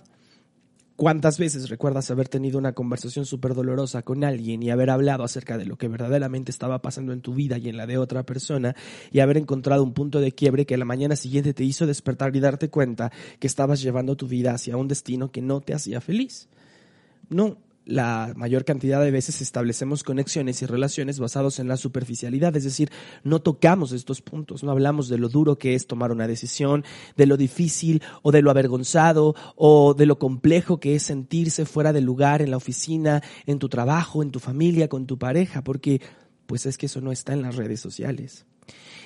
¿Cuántas 0.97 1.39
veces 1.39 1.69
recuerdas 1.69 2.11
haber 2.11 2.27
tenido 2.27 2.59
una 2.59 2.73
conversación 2.73 3.27
súper 3.27 3.53
dolorosa 3.53 4.01
con 4.01 4.25
alguien 4.25 4.63
y 4.63 4.71
haber 4.71 4.89
hablado 4.89 5.25
acerca 5.25 5.59
de 5.59 5.67
lo 5.67 5.77
que 5.77 5.89
verdaderamente 5.89 6.51
estaba 6.51 6.81
pasando 6.81 7.13
en 7.13 7.21
tu 7.21 7.35
vida 7.35 7.59
y 7.59 7.69
en 7.69 7.77
la 7.77 7.87
de 7.87 7.99
otra 7.99 8.23
persona 8.23 8.75
y 9.13 9.21
haber 9.21 9.37
encontrado 9.37 9.83
un 9.83 9.93
punto 9.93 10.21
de 10.21 10.33
quiebre 10.33 10.65
que 10.65 10.79
la 10.79 10.87
mañana 10.87 11.15
siguiente 11.15 11.53
te 11.53 11.65
hizo 11.65 11.87
despertar 11.87 12.35
y 12.35 12.41
darte 12.41 12.71
cuenta 12.71 13.13
que 13.39 13.47
estabas 13.47 13.83
llevando 13.83 14.17
tu 14.17 14.27
vida 14.27 14.55
hacia 14.55 14.79
un 14.79 14.89
destino 14.89 15.31
que 15.31 15.43
no 15.43 15.61
te 15.61 15.75
hacía 15.75 16.01
feliz? 16.01 16.49
No, 17.29 17.59
la 17.87 18.33
mayor 18.37 18.65
cantidad 18.65 19.01
de 19.01 19.11
veces 19.11 19.41
establecemos 19.41 20.03
conexiones 20.03 20.61
y 20.61 20.67
relaciones 20.67 21.19
basados 21.19 21.59
en 21.61 21.69
la 21.69 21.77
superficialidad, 21.77 22.55
es 22.57 22.65
decir, 22.65 22.91
no 23.23 23.41
tocamos 23.41 23.93
estos 23.93 24.21
puntos, 24.21 24.65
no 24.65 24.73
hablamos 24.73 25.09
de 25.09 25.19
lo 25.19 25.29
duro 25.29 25.57
que 25.57 25.75
es 25.75 25.87
tomar 25.87 26.11
una 26.11 26.27
decisión, 26.27 26.85
de 27.17 27.27
lo 27.27 27.37
difícil 27.37 28.03
o 28.23 28.33
de 28.33 28.43
lo 28.43 28.51
avergonzado 28.51 29.35
o 29.55 29.95
de 29.95 30.07
lo 30.07 30.19
complejo 30.19 30.81
que 30.81 30.97
es 30.97 31.05
sentirse 31.05 31.65
fuera 31.65 31.93
de 31.93 32.01
lugar 32.01 32.43
en 32.43 32.51
la 32.51 32.57
oficina, 32.57 33.23
en 33.47 33.59
tu 33.59 33.69
trabajo, 33.69 34.23
en 34.23 34.33
tu 34.33 34.41
familia, 34.41 34.89
con 34.89 35.07
tu 35.07 35.19
pareja, 35.19 35.63
porque 35.63 36.01
pues 36.47 36.67
es 36.67 36.79
que 36.79 36.87
eso 36.87 37.01
no 37.01 37.13
está 37.13 37.33
en 37.33 37.43
las 37.43 37.57
redes 37.57 37.81
sociales. 37.81 38.47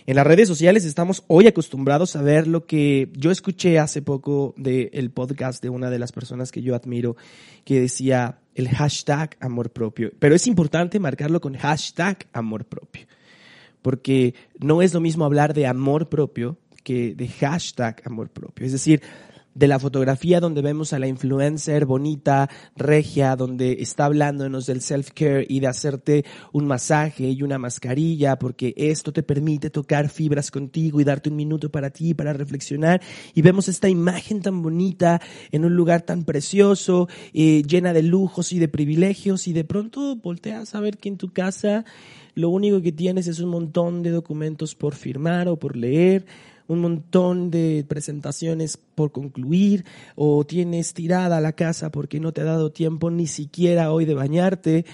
En 0.06 0.16
las 0.16 0.26
redes 0.26 0.48
sociales 0.48 0.84
estamos 0.84 1.24
hoy 1.26 1.46
acostumbrados 1.46 2.16
a 2.16 2.22
ver 2.22 2.46
lo 2.46 2.66
que 2.66 3.10
yo 3.14 3.30
escuché 3.30 3.78
hace 3.78 4.02
poco 4.02 4.54
del 4.56 5.10
podcast 5.10 5.62
de 5.62 5.68
una 5.68 5.90
de 5.90 5.98
las 5.98 6.12
personas 6.12 6.50
que 6.50 6.62
yo 6.62 6.74
admiro, 6.74 7.16
que 7.64 7.80
decía 7.80 8.38
el 8.54 8.68
hashtag 8.68 9.36
amor 9.40 9.70
propio. 9.70 10.12
Pero 10.18 10.34
es 10.34 10.46
importante 10.46 10.98
marcarlo 10.98 11.40
con 11.40 11.54
hashtag 11.54 12.26
amor 12.32 12.64
propio, 12.64 13.06
porque 13.82 14.34
no 14.58 14.82
es 14.82 14.94
lo 14.94 15.00
mismo 15.00 15.24
hablar 15.24 15.54
de 15.54 15.66
amor 15.66 16.08
propio 16.08 16.58
que 16.82 17.14
de 17.14 17.28
hashtag 17.28 18.02
amor 18.04 18.30
propio. 18.30 18.64
Es 18.64 18.72
decir, 18.72 19.02
de 19.54 19.68
la 19.68 19.78
fotografía 19.78 20.40
donde 20.40 20.62
vemos 20.62 20.92
a 20.92 20.98
la 20.98 21.08
influencer 21.08 21.84
bonita, 21.86 22.48
regia, 22.76 23.36
donde 23.36 23.78
está 23.80 24.04
hablándonos 24.04 24.66
del 24.66 24.80
self-care 24.80 25.46
y 25.48 25.60
de 25.60 25.66
hacerte 25.66 26.24
un 26.52 26.66
masaje 26.66 27.30
y 27.30 27.42
una 27.42 27.58
mascarilla, 27.58 28.38
porque 28.38 28.74
esto 28.76 29.12
te 29.12 29.22
permite 29.22 29.70
tocar 29.70 30.08
fibras 30.08 30.50
contigo 30.50 31.00
y 31.00 31.04
darte 31.04 31.30
un 31.30 31.36
minuto 31.36 31.70
para 31.70 31.90
ti, 31.90 32.14
para 32.14 32.32
reflexionar. 32.32 33.00
Y 33.34 33.42
vemos 33.42 33.68
esta 33.68 33.88
imagen 33.88 34.40
tan 34.40 34.62
bonita 34.62 35.20
en 35.50 35.64
un 35.64 35.74
lugar 35.74 36.02
tan 36.02 36.24
precioso, 36.24 37.08
eh, 37.32 37.62
llena 37.62 37.92
de 37.92 38.02
lujos 38.02 38.52
y 38.52 38.58
de 38.58 38.68
privilegios, 38.68 39.48
y 39.48 39.52
de 39.52 39.64
pronto 39.64 40.16
volteas 40.16 40.74
a 40.74 40.80
ver 40.80 40.98
que 40.98 41.08
en 41.08 41.16
tu 41.16 41.32
casa 41.32 41.84
lo 42.34 42.50
único 42.50 42.80
que 42.80 42.92
tienes 42.92 43.26
es 43.26 43.40
un 43.40 43.50
montón 43.50 44.02
de 44.02 44.10
documentos 44.10 44.74
por 44.74 44.94
firmar 44.94 45.48
o 45.48 45.58
por 45.58 45.76
leer 45.76 46.24
un 46.70 46.80
montón 46.80 47.50
de 47.50 47.84
presentaciones 47.88 48.76
por 48.76 49.10
concluir 49.10 49.84
o 50.14 50.44
tienes 50.44 50.94
tirada 50.94 51.40
la 51.40 51.52
casa 51.52 51.90
porque 51.90 52.20
no 52.20 52.32
te 52.32 52.42
ha 52.42 52.44
dado 52.44 52.70
tiempo 52.70 53.10
ni 53.10 53.26
siquiera 53.26 53.92
hoy 53.92 54.04
de 54.04 54.14
bañarte, 54.14 54.84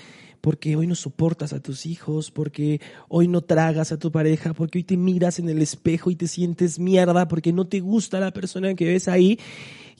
porque 0.40 0.74
hoy 0.74 0.86
no 0.86 0.94
soportas 0.94 1.52
a 1.52 1.60
tus 1.60 1.84
hijos, 1.84 2.30
porque 2.30 2.80
hoy 3.08 3.28
no 3.28 3.42
tragas 3.42 3.92
a 3.92 3.98
tu 3.98 4.10
pareja, 4.10 4.54
porque 4.54 4.78
hoy 4.78 4.84
te 4.84 4.96
miras 4.96 5.38
en 5.38 5.50
el 5.50 5.60
espejo 5.60 6.10
y 6.10 6.16
te 6.16 6.28
sientes 6.28 6.78
mierda 6.78 7.28
porque 7.28 7.52
no 7.52 7.66
te 7.66 7.80
gusta 7.80 8.20
la 8.20 8.32
persona 8.32 8.74
que 8.74 8.86
ves 8.86 9.06
ahí. 9.06 9.38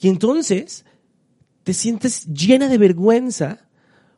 Y 0.00 0.09
entonces 0.09 0.87
te 1.62 1.75
sientes 1.75 2.25
llena 2.26 2.68
de 2.68 2.78
vergüenza 2.78 3.68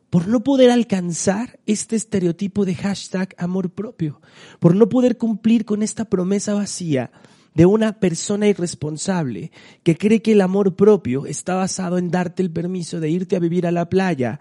por 0.09 0.29
no 0.29 0.43
poder 0.45 0.71
alcanzar 0.71 1.59
este 1.65 1.97
estereotipo 1.97 2.63
de 2.63 2.75
hashtag 2.75 3.35
amor 3.37 3.69
propio, 3.71 4.21
por 4.59 4.75
no 4.75 4.87
poder 4.87 5.17
cumplir 5.17 5.65
con 5.65 5.83
esta 5.83 6.05
promesa 6.05 6.53
vacía 6.53 7.11
de 7.53 7.65
una 7.65 7.99
persona 7.99 8.47
irresponsable 8.47 9.51
que 9.83 9.97
cree 9.97 10.21
que 10.21 10.33
el 10.33 10.41
amor 10.41 10.75
propio 10.75 11.25
está 11.25 11.55
basado 11.55 11.97
en 11.97 12.11
darte 12.11 12.43
el 12.43 12.51
permiso 12.51 12.99
de 12.99 13.09
irte 13.09 13.35
a 13.35 13.39
vivir 13.39 13.65
a 13.67 13.71
la 13.71 13.89
playa, 13.89 14.39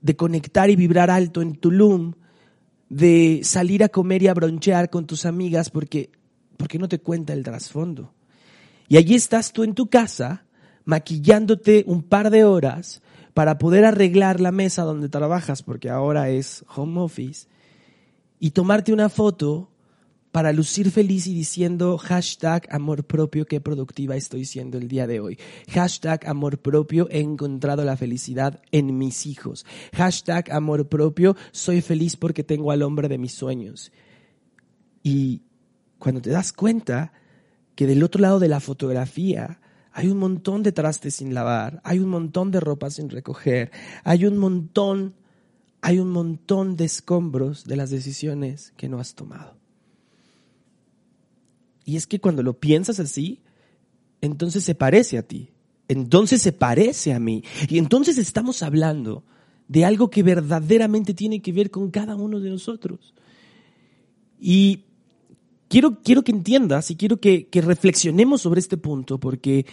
de 0.00 0.16
conectar 0.16 0.68
y 0.70 0.76
vibrar 0.76 1.10
alto 1.10 1.42
en 1.42 1.54
Tulum, 1.54 2.14
de 2.88 3.40
salir 3.44 3.82
a 3.84 3.88
comer 3.88 4.22
y 4.22 4.28
a 4.28 4.34
bronchear 4.34 4.90
con 4.90 5.06
tus 5.06 5.24
amigas 5.24 5.70
porque, 5.70 6.10
porque 6.56 6.78
no 6.78 6.88
te 6.88 6.98
cuenta 6.98 7.32
el 7.32 7.42
trasfondo. 7.42 8.12
Y 8.88 8.98
allí 8.98 9.14
estás 9.14 9.52
tú 9.52 9.62
en 9.62 9.74
tu 9.74 9.88
casa, 9.88 10.44
maquillándote 10.84 11.84
un 11.86 12.02
par 12.02 12.30
de 12.30 12.44
horas 12.44 13.00
para 13.32 13.56
poder 13.56 13.86
arreglar 13.86 14.40
la 14.40 14.52
mesa 14.52 14.82
donde 14.82 15.08
trabajas, 15.08 15.62
porque 15.62 15.88
ahora 15.88 16.28
es 16.28 16.64
home 16.76 17.00
office, 17.00 17.48
y 18.38 18.50
tomarte 18.50 18.92
una 18.92 19.08
foto 19.08 19.71
para 20.32 20.52
lucir 20.52 20.90
feliz 20.90 21.26
y 21.26 21.34
diciendo 21.34 21.98
hashtag 21.98 22.66
amor 22.70 23.04
propio, 23.04 23.44
qué 23.44 23.60
productiva 23.60 24.16
estoy 24.16 24.46
siendo 24.46 24.78
el 24.78 24.88
día 24.88 25.06
de 25.06 25.20
hoy. 25.20 25.38
Hashtag 25.70 26.26
amor 26.26 26.58
propio, 26.58 27.06
he 27.10 27.20
encontrado 27.20 27.84
la 27.84 27.98
felicidad 27.98 28.62
en 28.72 28.96
mis 28.96 29.26
hijos. 29.26 29.66
Hashtag 29.94 30.50
amor 30.50 30.88
propio, 30.88 31.36
soy 31.52 31.82
feliz 31.82 32.16
porque 32.16 32.42
tengo 32.42 32.72
al 32.72 32.82
hombre 32.82 33.08
de 33.08 33.18
mis 33.18 33.34
sueños. 33.34 33.92
Y 35.02 35.42
cuando 35.98 36.22
te 36.22 36.30
das 36.30 36.54
cuenta 36.54 37.12
que 37.74 37.86
del 37.86 38.02
otro 38.02 38.22
lado 38.22 38.38
de 38.38 38.48
la 38.48 38.60
fotografía 38.60 39.60
hay 39.92 40.08
un 40.08 40.16
montón 40.16 40.62
de 40.62 40.72
trastes 40.72 41.16
sin 41.16 41.34
lavar, 41.34 41.82
hay 41.84 41.98
un 41.98 42.08
montón 42.08 42.50
de 42.50 42.60
ropa 42.60 42.88
sin 42.88 43.10
recoger, 43.10 43.70
hay 44.02 44.24
un 44.24 44.38
montón, 44.38 45.14
hay 45.82 45.98
un 45.98 46.10
montón 46.10 46.78
de 46.78 46.86
escombros 46.86 47.66
de 47.66 47.76
las 47.76 47.90
decisiones 47.90 48.72
que 48.78 48.88
no 48.88 48.98
has 48.98 49.14
tomado. 49.14 49.61
Y 51.84 51.96
es 51.96 52.06
que 52.06 52.20
cuando 52.20 52.42
lo 52.42 52.58
piensas 52.58 53.00
así, 53.00 53.40
entonces 54.20 54.64
se 54.64 54.74
parece 54.74 55.18
a 55.18 55.22
ti, 55.22 55.50
entonces 55.88 56.42
se 56.42 56.52
parece 56.52 57.12
a 57.12 57.18
mí. 57.18 57.42
Y 57.68 57.78
entonces 57.78 58.18
estamos 58.18 58.62
hablando 58.62 59.24
de 59.68 59.84
algo 59.84 60.10
que 60.10 60.22
verdaderamente 60.22 61.14
tiene 61.14 61.40
que 61.40 61.52
ver 61.52 61.70
con 61.70 61.90
cada 61.90 62.14
uno 62.14 62.40
de 62.40 62.50
nosotros. 62.50 63.14
Y 64.38 64.84
quiero, 65.68 66.00
quiero 66.02 66.22
que 66.22 66.32
entiendas 66.32 66.90
y 66.90 66.96
quiero 66.96 67.18
que, 67.18 67.48
que 67.48 67.60
reflexionemos 67.60 68.42
sobre 68.42 68.60
este 68.60 68.76
punto 68.76 69.18
porque 69.18 69.66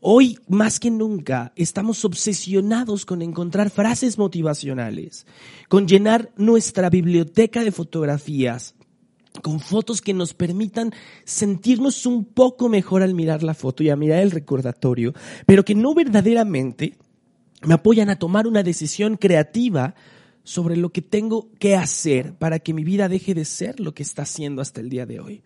hoy 0.00 0.38
más 0.48 0.78
que 0.78 0.90
nunca 0.90 1.52
estamos 1.56 2.04
obsesionados 2.04 3.04
con 3.04 3.22
encontrar 3.22 3.70
frases 3.70 4.18
motivacionales, 4.18 5.26
con 5.68 5.88
llenar 5.88 6.32
nuestra 6.36 6.88
biblioteca 6.88 7.64
de 7.64 7.72
fotografías 7.72 8.74
con 9.42 9.60
fotos 9.60 10.00
que 10.00 10.14
nos 10.14 10.34
permitan 10.34 10.92
sentirnos 11.24 12.06
un 12.06 12.24
poco 12.24 12.68
mejor 12.68 13.02
al 13.02 13.14
mirar 13.14 13.42
la 13.42 13.54
foto 13.54 13.82
y 13.82 13.90
a 13.90 13.96
mirar 13.96 14.20
el 14.20 14.30
recordatorio, 14.30 15.12
pero 15.46 15.64
que 15.64 15.74
no 15.74 15.94
verdaderamente 15.94 16.94
me 17.62 17.74
apoyan 17.74 18.10
a 18.10 18.18
tomar 18.18 18.46
una 18.46 18.62
decisión 18.62 19.16
creativa 19.16 19.94
sobre 20.44 20.76
lo 20.76 20.90
que 20.90 21.02
tengo 21.02 21.50
que 21.58 21.76
hacer 21.76 22.34
para 22.34 22.58
que 22.58 22.72
mi 22.72 22.84
vida 22.84 23.08
deje 23.08 23.34
de 23.34 23.44
ser 23.44 23.80
lo 23.80 23.94
que 23.94 24.02
está 24.02 24.24
siendo 24.24 24.62
hasta 24.62 24.80
el 24.80 24.88
día 24.88 25.06
de 25.06 25.20
hoy. 25.20 25.42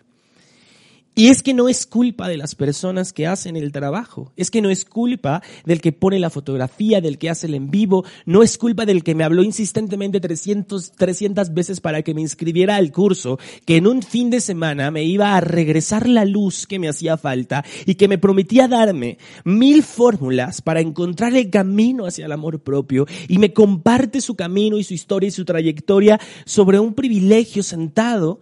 Y 1.14 1.28
es 1.28 1.42
que 1.42 1.52
no 1.52 1.68
es 1.68 1.84
culpa 1.84 2.26
de 2.26 2.38
las 2.38 2.54
personas 2.54 3.12
que 3.12 3.26
hacen 3.26 3.54
el 3.54 3.70
trabajo, 3.70 4.32
es 4.34 4.50
que 4.50 4.62
no 4.62 4.70
es 4.70 4.86
culpa 4.86 5.42
del 5.66 5.82
que 5.82 5.92
pone 5.92 6.18
la 6.18 6.30
fotografía, 6.30 7.02
del 7.02 7.18
que 7.18 7.28
hace 7.28 7.48
el 7.48 7.54
en 7.54 7.70
vivo, 7.70 8.06
no 8.24 8.42
es 8.42 8.56
culpa 8.56 8.86
del 8.86 9.04
que 9.04 9.14
me 9.14 9.22
habló 9.22 9.42
insistentemente 9.42 10.20
300, 10.20 10.92
300 10.92 11.52
veces 11.52 11.82
para 11.82 12.00
que 12.00 12.14
me 12.14 12.22
inscribiera 12.22 12.76
al 12.76 12.92
curso, 12.92 13.38
que 13.66 13.76
en 13.76 13.86
un 13.86 14.02
fin 14.02 14.30
de 14.30 14.40
semana 14.40 14.90
me 14.90 15.04
iba 15.04 15.36
a 15.36 15.42
regresar 15.42 16.08
la 16.08 16.24
luz 16.24 16.66
que 16.66 16.78
me 16.78 16.88
hacía 16.88 17.18
falta 17.18 17.62
y 17.84 17.96
que 17.96 18.08
me 18.08 18.16
prometía 18.16 18.66
darme 18.66 19.18
mil 19.44 19.82
fórmulas 19.82 20.62
para 20.62 20.80
encontrar 20.80 21.36
el 21.36 21.50
camino 21.50 22.06
hacia 22.06 22.24
el 22.24 22.32
amor 22.32 22.60
propio 22.60 23.04
y 23.28 23.36
me 23.36 23.52
comparte 23.52 24.22
su 24.22 24.34
camino 24.34 24.78
y 24.78 24.84
su 24.84 24.94
historia 24.94 25.28
y 25.28 25.32
su 25.32 25.44
trayectoria 25.44 26.18
sobre 26.46 26.80
un 26.80 26.94
privilegio 26.94 27.62
sentado 27.62 28.40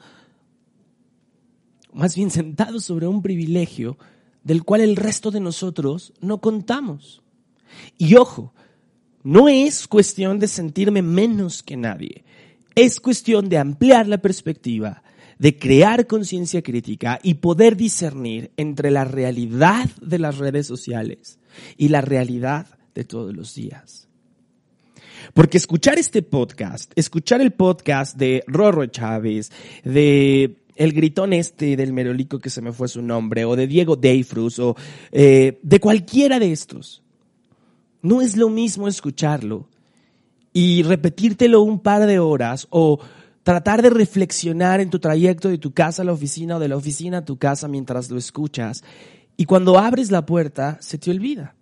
más 1.92 2.14
bien 2.14 2.30
sentados 2.30 2.84
sobre 2.84 3.06
un 3.06 3.22
privilegio 3.22 3.98
del 4.42 4.64
cual 4.64 4.80
el 4.80 4.96
resto 4.96 5.30
de 5.30 5.40
nosotros 5.40 6.12
no 6.20 6.40
contamos. 6.40 7.22
Y 7.98 8.16
ojo, 8.16 8.54
no 9.22 9.48
es 9.48 9.86
cuestión 9.86 10.38
de 10.38 10.48
sentirme 10.48 11.02
menos 11.02 11.62
que 11.62 11.76
nadie. 11.76 12.24
Es 12.74 13.00
cuestión 13.00 13.48
de 13.48 13.58
ampliar 13.58 14.08
la 14.08 14.18
perspectiva, 14.18 15.02
de 15.38 15.58
crear 15.58 16.06
conciencia 16.06 16.62
crítica 16.62 17.18
y 17.22 17.34
poder 17.34 17.76
discernir 17.76 18.50
entre 18.56 18.90
la 18.90 19.04
realidad 19.04 19.88
de 20.00 20.18
las 20.18 20.38
redes 20.38 20.66
sociales 20.66 21.38
y 21.76 21.88
la 21.88 22.00
realidad 22.00 22.66
de 22.94 23.04
todos 23.04 23.34
los 23.34 23.54
días. 23.54 24.08
Porque 25.34 25.58
escuchar 25.58 25.98
este 25.98 26.22
podcast, 26.22 26.92
escuchar 26.96 27.40
el 27.40 27.52
podcast 27.52 28.16
de 28.16 28.42
Rorro 28.46 28.86
Chávez, 28.86 29.52
de 29.84 30.59
el 30.80 30.94
gritón 30.94 31.34
este 31.34 31.76
del 31.76 31.92
merolico 31.92 32.38
que 32.38 32.48
se 32.48 32.62
me 32.62 32.72
fue 32.72 32.88
su 32.88 33.02
nombre, 33.02 33.44
o 33.44 33.54
de 33.54 33.66
Diego 33.66 33.96
Deifrus, 33.96 34.58
o 34.58 34.74
eh, 35.12 35.60
de 35.62 35.78
cualquiera 35.78 36.38
de 36.38 36.52
estos, 36.52 37.02
no 38.00 38.22
es 38.22 38.34
lo 38.34 38.48
mismo 38.48 38.88
escucharlo 38.88 39.68
y 40.54 40.82
repetírtelo 40.82 41.60
un 41.60 41.80
par 41.80 42.06
de 42.06 42.18
horas 42.18 42.66
o 42.70 42.98
tratar 43.42 43.82
de 43.82 43.90
reflexionar 43.90 44.80
en 44.80 44.88
tu 44.88 44.98
trayecto 44.98 45.50
de 45.50 45.58
tu 45.58 45.74
casa 45.74 46.00
a 46.00 46.06
la 46.06 46.14
oficina 46.14 46.56
o 46.56 46.60
de 46.60 46.68
la 46.68 46.78
oficina 46.78 47.18
a 47.18 47.24
tu 47.26 47.36
casa 47.36 47.68
mientras 47.68 48.10
lo 48.10 48.16
escuchas 48.16 48.82
y 49.36 49.44
cuando 49.44 49.78
abres 49.78 50.10
la 50.10 50.24
puerta 50.24 50.78
se 50.80 50.96
te 50.96 51.10
olvida. 51.10 51.56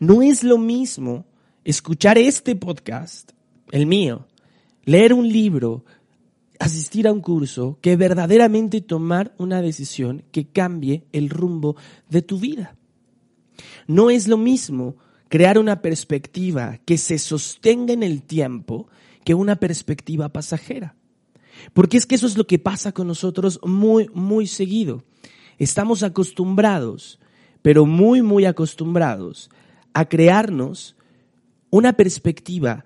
No 0.00 0.22
es 0.22 0.42
lo 0.42 0.56
mismo 0.56 1.26
escuchar 1.62 2.16
este 2.16 2.56
podcast, 2.56 3.32
el 3.70 3.84
mío, 3.84 4.26
leer 4.86 5.12
un 5.12 5.28
libro, 5.28 5.84
asistir 6.58 7.06
a 7.06 7.12
un 7.12 7.20
curso, 7.20 7.78
que 7.80 7.96
verdaderamente 7.96 8.80
tomar 8.80 9.34
una 9.38 9.62
decisión 9.62 10.24
que 10.32 10.46
cambie 10.46 11.04
el 11.12 11.30
rumbo 11.30 11.76
de 12.08 12.22
tu 12.22 12.38
vida. 12.38 12.76
No 13.86 14.10
es 14.10 14.28
lo 14.28 14.36
mismo 14.36 14.96
crear 15.28 15.58
una 15.58 15.82
perspectiva 15.82 16.78
que 16.84 16.98
se 16.98 17.18
sostenga 17.18 17.92
en 17.92 18.02
el 18.02 18.22
tiempo 18.22 18.88
que 19.24 19.34
una 19.34 19.56
perspectiva 19.56 20.28
pasajera. 20.28 20.94
Porque 21.72 21.96
es 21.96 22.06
que 22.06 22.14
eso 22.14 22.26
es 22.26 22.36
lo 22.36 22.46
que 22.46 22.58
pasa 22.58 22.92
con 22.92 23.06
nosotros 23.06 23.58
muy, 23.64 24.08
muy 24.14 24.46
seguido. 24.46 25.04
Estamos 25.58 26.02
acostumbrados, 26.02 27.18
pero 27.62 27.86
muy, 27.86 28.22
muy 28.22 28.44
acostumbrados 28.44 29.50
a 29.94 30.04
crearnos 30.04 30.96
una 31.70 31.94
perspectiva 31.94 32.84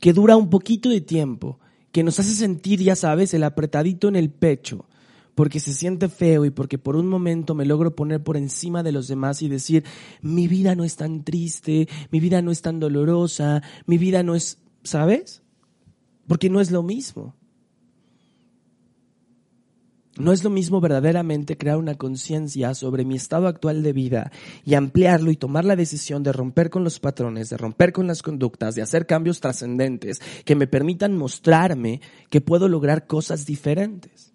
que 0.00 0.12
dura 0.12 0.36
un 0.36 0.48
poquito 0.48 0.88
de 0.88 1.00
tiempo, 1.00 1.58
que 1.96 2.04
nos 2.04 2.20
hace 2.20 2.34
sentir, 2.34 2.82
ya 2.82 2.94
sabes, 2.94 3.32
el 3.32 3.42
apretadito 3.42 4.06
en 4.06 4.16
el 4.16 4.28
pecho, 4.28 4.84
porque 5.34 5.60
se 5.60 5.72
siente 5.72 6.10
feo 6.10 6.44
y 6.44 6.50
porque 6.50 6.76
por 6.76 6.94
un 6.94 7.08
momento 7.08 7.54
me 7.54 7.64
logro 7.64 7.96
poner 7.96 8.22
por 8.22 8.36
encima 8.36 8.82
de 8.82 8.92
los 8.92 9.08
demás 9.08 9.40
y 9.40 9.48
decir, 9.48 9.82
mi 10.20 10.46
vida 10.46 10.74
no 10.74 10.84
es 10.84 10.96
tan 10.96 11.24
triste, 11.24 11.88
mi 12.10 12.20
vida 12.20 12.42
no 12.42 12.50
es 12.50 12.60
tan 12.60 12.80
dolorosa, 12.80 13.62
mi 13.86 13.96
vida 13.96 14.22
no 14.22 14.34
es, 14.34 14.58
¿sabes? 14.82 15.42
Porque 16.26 16.50
no 16.50 16.60
es 16.60 16.70
lo 16.70 16.82
mismo. 16.82 17.34
No 20.18 20.32
es 20.32 20.42
lo 20.44 20.50
mismo 20.50 20.80
verdaderamente 20.80 21.58
crear 21.58 21.76
una 21.76 21.94
conciencia 21.94 22.74
sobre 22.74 23.04
mi 23.04 23.16
estado 23.16 23.48
actual 23.48 23.82
de 23.82 23.92
vida 23.92 24.32
y 24.64 24.74
ampliarlo 24.74 25.30
y 25.30 25.36
tomar 25.36 25.66
la 25.66 25.76
decisión 25.76 26.22
de 26.22 26.32
romper 26.32 26.70
con 26.70 26.84
los 26.84 26.98
patrones, 26.98 27.50
de 27.50 27.58
romper 27.58 27.92
con 27.92 28.06
las 28.06 28.22
conductas, 28.22 28.74
de 28.74 28.82
hacer 28.82 29.06
cambios 29.06 29.40
trascendentes 29.40 30.22
que 30.44 30.56
me 30.56 30.66
permitan 30.66 31.16
mostrarme 31.16 32.00
que 32.30 32.40
puedo 32.40 32.66
lograr 32.66 33.06
cosas 33.06 33.44
diferentes. 33.44 34.32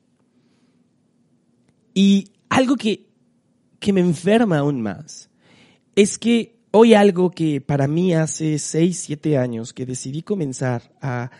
Y 1.95 2.29
algo 2.49 2.75
que, 2.75 3.07
que 3.79 3.91
me 3.91 4.01
enferma 4.01 4.59
aún 4.59 4.81
más 4.81 5.29
es 5.95 6.19
que 6.19 6.59
hoy 6.69 6.93
algo 6.93 7.31
que 7.31 7.59
para 7.59 7.87
mí 7.87 8.13
hace 8.13 8.59
seis, 8.59 8.99
siete 8.99 9.37
años 9.37 9.73
que 9.73 9.87
decidí 9.87 10.21
comenzar 10.21 10.93
a 11.01 11.31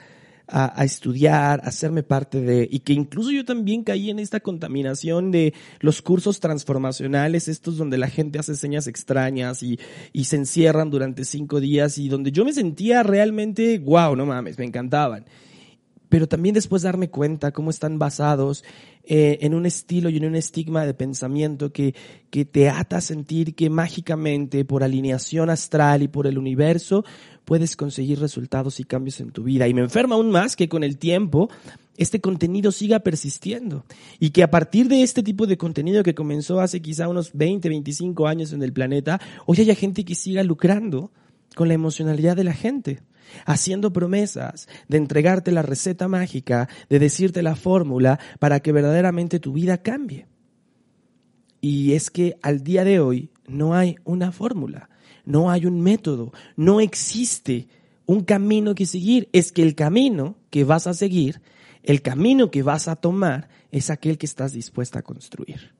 a, 0.51 0.83
estudiar, 0.83 1.61
a 1.63 1.69
hacerme 1.69 2.03
parte 2.03 2.41
de, 2.41 2.67
y 2.69 2.79
que 2.79 2.93
incluso 2.93 3.31
yo 3.31 3.45
también 3.45 3.83
caí 3.83 4.09
en 4.09 4.19
esta 4.19 4.39
contaminación 4.39 5.31
de 5.31 5.53
los 5.79 6.01
cursos 6.01 6.39
transformacionales, 6.39 7.47
estos 7.47 7.77
donde 7.77 7.97
la 7.97 8.07
gente 8.07 8.39
hace 8.39 8.55
señas 8.55 8.87
extrañas 8.87 9.63
y, 9.63 9.79
y 10.11 10.25
se 10.25 10.35
encierran 10.35 10.89
durante 10.89 11.25
cinco 11.25 11.59
días 11.59 11.97
y 11.97 12.09
donde 12.09 12.31
yo 12.31 12.43
me 12.43 12.53
sentía 12.53 13.03
realmente, 13.03 13.79
wow, 13.79 14.15
no 14.15 14.25
mames, 14.25 14.57
me 14.57 14.65
encantaban 14.65 15.25
pero 16.11 16.27
también 16.27 16.53
después 16.53 16.81
darme 16.81 17.09
cuenta 17.09 17.53
cómo 17.53 17.69
están 17.69 17.97
basados 17.97 18.65
eh, 19.05 19.37
en 19.41 19.55
un 19.55 19.65
estilo 19.65 20.09
y 20.09 20.17
en 20.17 20.25
un 20.25 20.35
estigma 20.35 20.85
de 20.85 20.93
pensamiento 20.93 21.71
que, 21.71 21.95
que 22.29 22.43
te 22.43 22.67
ata 22.67 22.97
a 22.97 23.01
sentir 23.01 23.55
que 23.55 23.69
mágicamente 23.69 24.65
por 24.65 24.83
alineación 24.83 25.49
astral 25.49 26.03
y 26.03 26.09
por 26.09 26.27
el 26.27 26.37
universo 26.37 27.05
puedes 27.45 27.77
conseguir 27.77 28.19
resultados 28.19 28.81
y 28.81 28.83
cambios 28.83 29.21
en 29.21 29.31
tu 29.31 29.43
vida. 29.43 29.69
Y 29.69 29.73
me 29.73 29.79
enferma 29.79 30.15
aún 30.15 30.31
más 30.31 30.57
que 30.57 30.67
con 30.67 30.83
el 30.83 30.97
tiempo 30.97 31.49
este 31.95 32.19
contenido 32.19 32.73
siga 32.73 32.99
persistiendo 32.99 33.85
y 34.19 34.31
que 34.31 34.43
a 34.43 34.51
partir 34.51 34.89
de 34.89 35.03
este 35.03 35.23
tipo 35.23 35.47
de 35.47 35.55
contenido 35.55 36.03
que 36.03 36.13
comenzó 36.13 36.59
hace 36.59 36.81
quizá 36.81 37.07
unos 37.07 37.31
20, 37.31 37.69
25 37.69 38.27
años 38.27 38.51
en 38.51 38.61
el 38.63 38.73
planeta, 38.73 39.21
hoy 39.45 39.61
haya 39.61 39.75
gente 39.75 40.03
que 40.03 40.15
siga 40.15 40.43
lucrando 40.43 41.09
con 41.55 41.69
la 41.69 41.73
emocionalidad 41.73 42.35
de 42.35 42.43
la 42.43 42.53
gente 42.53 42.99
haciendo 43.45 43.93
promesas 43.93 44.67
de 44.87 44.97
entregarte 44.97 45.51
la 45.51 45.61
receta 45.61 46.07
mágica, 46.07 46.69
de 46.89 46.99
decirte 46.99 47.41
la 47.43 47.55
fórmula 47.55 48.19
para 48.39 48.59
que 48.59 48.71
verdaderamente 48.71 49.39
tu 49.39 49.53
vida 49.53 49.77
cambie. 49.79 50.27
Y 51.61 51.93
es 51.93 52.09
que 52.09 52.37
al 52.41 52.63
día 52.63 52.83
de 52.83 52.99
hoy 52.99 53.29
no 53.47 53.75
hay 53.75 53.95
una 54.03 54.31
fórmula, 54.31 54.89
no 55.25 55.51
hay 55.51 55.65
un 55.65 55.81
método, 55.81 56.33
no 56.55 56.81
existe 56.81 57.67
un 58.05 58.23
camino 58.23 58.75
que 58.75 58.85
seguir. 58.85 59.29
Es 59.31 59.51
que 59.51 59.61
el 59.61 59.75
camino 59.75 60.35
que 60.49 60.63
vas 60.63 60.87
a 60.87 60.93
seguir, 60.93 61.41
el 61.83 62.01
camino 62.01 62.51
que 62.51 62.63
vas 62.63 62.87
a 62.87 62.95
tomar, 62.95 63.47
es 63.71 63.89
aquel 63.89 64.17
que 64.17 64.25
estás 64.25 64.53
dispuesta 64.53 64.99
a 64.99 65.03
construir. 65.03 65.73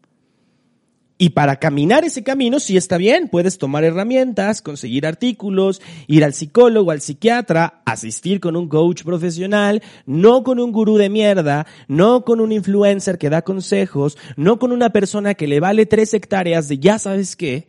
Y 1.22 1.30
para 1.30 1.58
caminar 1.58 2.04
ese 2.04 2.24
camino, 2.24 2.60
sí 2.60 2.78
está 2.78 2.98
bien, 2.98 3.28
puedes 3.28 3.60
tomar 3.60 3.84
herramientas, 3.84 4.64
conseguir 4.64 5.06
artículos, 5.06 5.80
ir 6.08 6.24
al 6.24 6.34
psicólogo, 6.34 6.90
al 6.90 7.00
psiquiatra, 7.00 7.84
asistir 7.86 8.40
con 8.40 8.56
un 8.56 8.68
coach 8.68 9.04
profesional, 9.04 9.84
no 10.08 10.42
con 10.42 10.60
un 10.60 10.72
gurú 10.72 10.98
de 10.98 11.12
mierda, 11.12 11.68
no 11.88 12.26
con 12.26 12.40
un 12.40 12.52
influencer 12.52 13.20
que 13.20 13.30
da 13.30 13.44
consejos, 13.44 14.18
no 14.36 14.58
con 14.58 14.72
una 14.72 14.90
persona 14.90 15.36
que 15.36 15.46
le 15.46 15.60
vale 15.60 15.86
tres 15.86 16.12
hectáreas 16.16 16.68
de 16.68 16.80
ya 16.80 16.98
sabes 16.98 17.36
qué, 17.36 17.68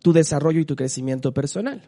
tu 0.00 0.12
desarrollo 0.12 0.60
y 0.60 0.64
tu 0.64 0.76
crecimiento 0.76 1.34
personal. 1.34 1.82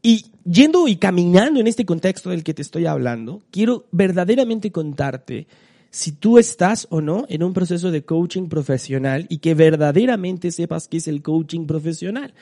Y 0.00 0.24
yendo 0.44 0.88
y 0.88 0.96
caminando 0.96 1.60
en 1.60 1.66
este 1.66 1.84
contexto 1.84 2.30
del 2.30 2.42
que 2.42 2.54
te 2.54 2.62
estoy 2.62 2.86
hablando, 2.86 3.42
quiero 3.50 3.84
verdaderamente 3.92 4.72
contarte 4.72 5.48
si 5.92 6.12
tú 6.12 6.38
estás 6.38 6.88
o 6.88 7.02
no 7.02 7.26
en 7.28 7.42
un 7.42 7.52
proceso 7.52 7.90
de 7.90 8.02
coaching 8.02 8.48
profesional 8.48 9.26
y 9.28 9.38
que 9.38 9.54
verdaderamente 9.54 10.50
sepas 10.50 10.88
qué 10.88 10.96
es 10.96 11.06
el 11.06 11.20
coaching 11.20 11.66
profesional. 11.66 12.32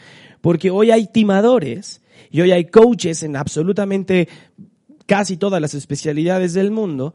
Porque 0.41 0.71
hoy 0.71 0.93
hay 0.93 1.09
timadores 1.09 2.01
y 2.31 2.41
hoy 2.43 2.53
hay 2.53 2.67
coaches 2.67 3.25
en 3.25 3.35
absolutamente 3.35 4.29
casi 5.07 5.37
todas 5.37 5.61
las 5.61 5.75
especialidades 5.75 6.55
del 6.55 6.71
mundo 6.71 7.13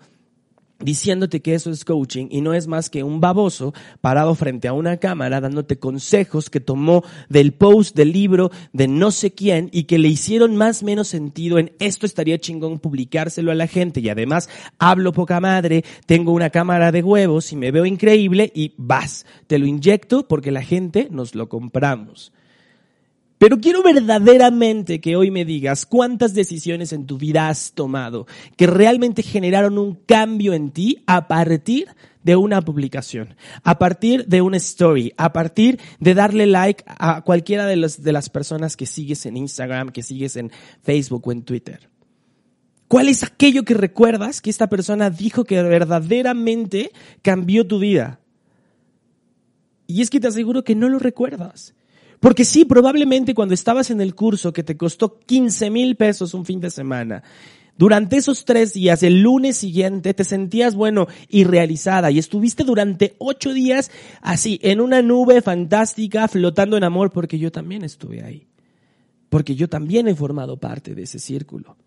diciéndote 0.79 1.41
que 1.41 1.55
eso 1.55 1.71
es 1.71 1.85
coaching 1.85 2.27
y 2.29 2.41
no 2.41 2.53
es 2.53 2.67
más 2.67 2.89
que 2.89 3.03
un 3.03 3.21
baboso 3.21 3.73
parado 4.01 4.35
frente 4.35 4.67
a 4.67 4.73
una 4.73 4.97
cámara 4.97 5.39
dándote 5.39 5.79
consejos 5.79 6.49
que 6.49 6.59
tomó 6.59 7.03
del 7.29 7.53
post 7.53 7.95
del 7.95 8.11
libro 8.11 8.51
de 8.73 8.87
no 8.87 9.11
sé 9.11 9.31
quién 9.31 9.69
y 9.71 9.83
que 9.83 9.99
le 9.99 10.09
hicieron 10.09 10.55
más 10.55 10.83
o 10.83 10.85
menos 10.85 11.07
sentido 11.07 11.59
en 11.59 11.71
esto 11.79 12.05
estaría 12.05 12.37
chingón 12.37 12.79
publicárselo 12.79 13.51
a 13.51 13.55
la 13.55 13.67
gente 13.67 14.01
y 14.01 14.09
además 14.09 14.49
hablo 14.77 15.13
poca 15.13 15.39
madre, 15.39 15.83
tengo 16.05 16.33
una 16.33 16.49
cámara 16.49 16.91
de 16.91 17.03
huevos 17.03 17.51
y 17.51 17.55
me 17.55 17.71
veo 17.71 17.85
increíble 17.85 18.51
y 18.53 18.73
vas, 18.77 19.25
te 19.47 19.59
lo 19.59 19.65
inyecto 19.65 20.27
porque 20.27 20.51
la 20.51 20.61
gente 20.61 21.07
nos 21.09 21.35
lo 21.35 21.47
compramos. 21.47 22.33
Pero 23.37 23.59
quiero 23.59 23.83
verdaderamente 23.83 25.01
que 25.01 25.17
hoy 25.17 25.29
me 25.29 25.43
digas 25.43 25.85
cuántas 25.85 26.33
decisiones 26.33 26.93
en 26.93 27.05
tu 27.05 27.17
vida 27.17 27.49
has 27.49 27.73
tomado 27.73 28.27
que 28.55 28.65
realmente 28.65 29.23
generaron 29.23 29.77
un 29.77 29.95
cambio 29.95 30.53
en 30.53 30.71
ti 30.71 31.03
a 31.05 31.27
partir 31.27 31.89
de 32.23 32.37
una 32.37 32.61
publicación, 32.61 33.35
a 33.63 33.77
partir 33.77 34.25
de 34.25 34.41
una 34.41 34.57
story, 34.57 35.13
a 35.17 35.33
partir 35.33 35.79
de 35.99 36.13
darle 36.13 36.47
like 36.47 36.83
a 36.87 37.21
cualquiera 37.21 37.65
de, 37.65 37.75
de 37.75 38.11
las 38.13 38.29
personas 38.29 38.77
que 38.77 38.85
sigues 38.85 39.25
en 39.25 39.37
Instagram, 39.37 39.89
que 39.89 40.01
sigues 40.01 40.37
en 40.37 40.51
Facebook 40.81 41.27
o 41.27 41.31
en 41.31 41.43
Twitter. 41.43 41.89
¿Cuál 42.87 43.09
es 43.09 43.23
aquello 43.23 43.63
que 43.63 43.73
recuerdas 43.73 44.41
que 44.41 44.49
esta 44.49 44.67
persona 44.67 45.09
dijo 45.09 45.43
que 45.43 45.61
verdaderamente 45.61 46.91
cambió 47.21 47.67
tu 47.67 47.79
vida? 47.79 48.21
Y 49.87 50.01
es 50.01 50.09
que 50.09 50.19
te 50.19 50.27
aseguro 50.27 50.63
que 50.63 50.75
no 50.75 50.89
lo 50.89 50.99
recuerdas. 50.99 51.75
Porque 52.25 52.43
sí, 52.43 52.65
probablemente 52.65 53.35
cuando 53.35 53.53
estabas 53.53 53.91
en 53.91 54.01
el 54.01 54.15
curso 54.15 54.51
que 54.51 54.63
te 54.63 54.75
costó 54.75 55.19
15 55.19 55.69
mil 55.69 55.95
pesos 55.95 56.33
un 56.33 56.43
fin 56.43 56.59
de 56.59 56.71
semana, 56.71 57.21
durante 57.77 58.17
esos 58.17 58.45
tres 58.45 58.73
días, 58.73 59.03
el 59.03 59.21
lunes 59.21 59.57
siguiente, 59.57 60.15
te 60.15 60.23
sentías, 60.23 60.73
bueno, 60.73 61.05
irrealizada 61.29 62.09
y 62.09 62.17
estuviste 62.17 62.63
durante 62.63 63.15
ocho 63.19 63.53
días 63.53 63.91
así, 64.23 64.59
en 64.63 64.81
una 64.81 65.03
nube 65.03 65.43
fantástica, 65.43 66.27
flotando 66.27 66.77
en 66.77 66.83
amor, 66.83 67.11
porque 67.11 67.37
yo 67.37 67.51
también 67.51 67.83
estuve 67.83 68.23
ahí. 68.23 68.47
Porque 69.29 69.53
yo 69.53 69.69
también 69.69 70.07
he 70.07 70.15
formado 70.15 70.57
parte 70.57 70.95
de 70.95 71.03
ese 71.03 71.19
círculo. 71.19 71.77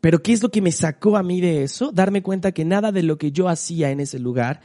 Pero 0.00 0.24
¿qué 0.24 0.32
es 0.32 0.42
lo 0.42 0.50
que 0.50 0.60
me 0.60 0.72
sacó 0.72 1.16
a 1.16 1.22
mí 1.22 1.40
de 1.40 1.62
eso? 1.62 1.92
Darme 1.92 2.20
cuenta 2.20 2.50
que 2.50 2.64
nada 2.64 2.90
de 2.90 3.04
lo 3.04 3.16
que 3.16 3.30
yo 3.30 3.48
hacía 3.48 3.92
en 3.92 4.00
ese 4.00 4.18
lugar, 4.18 4.60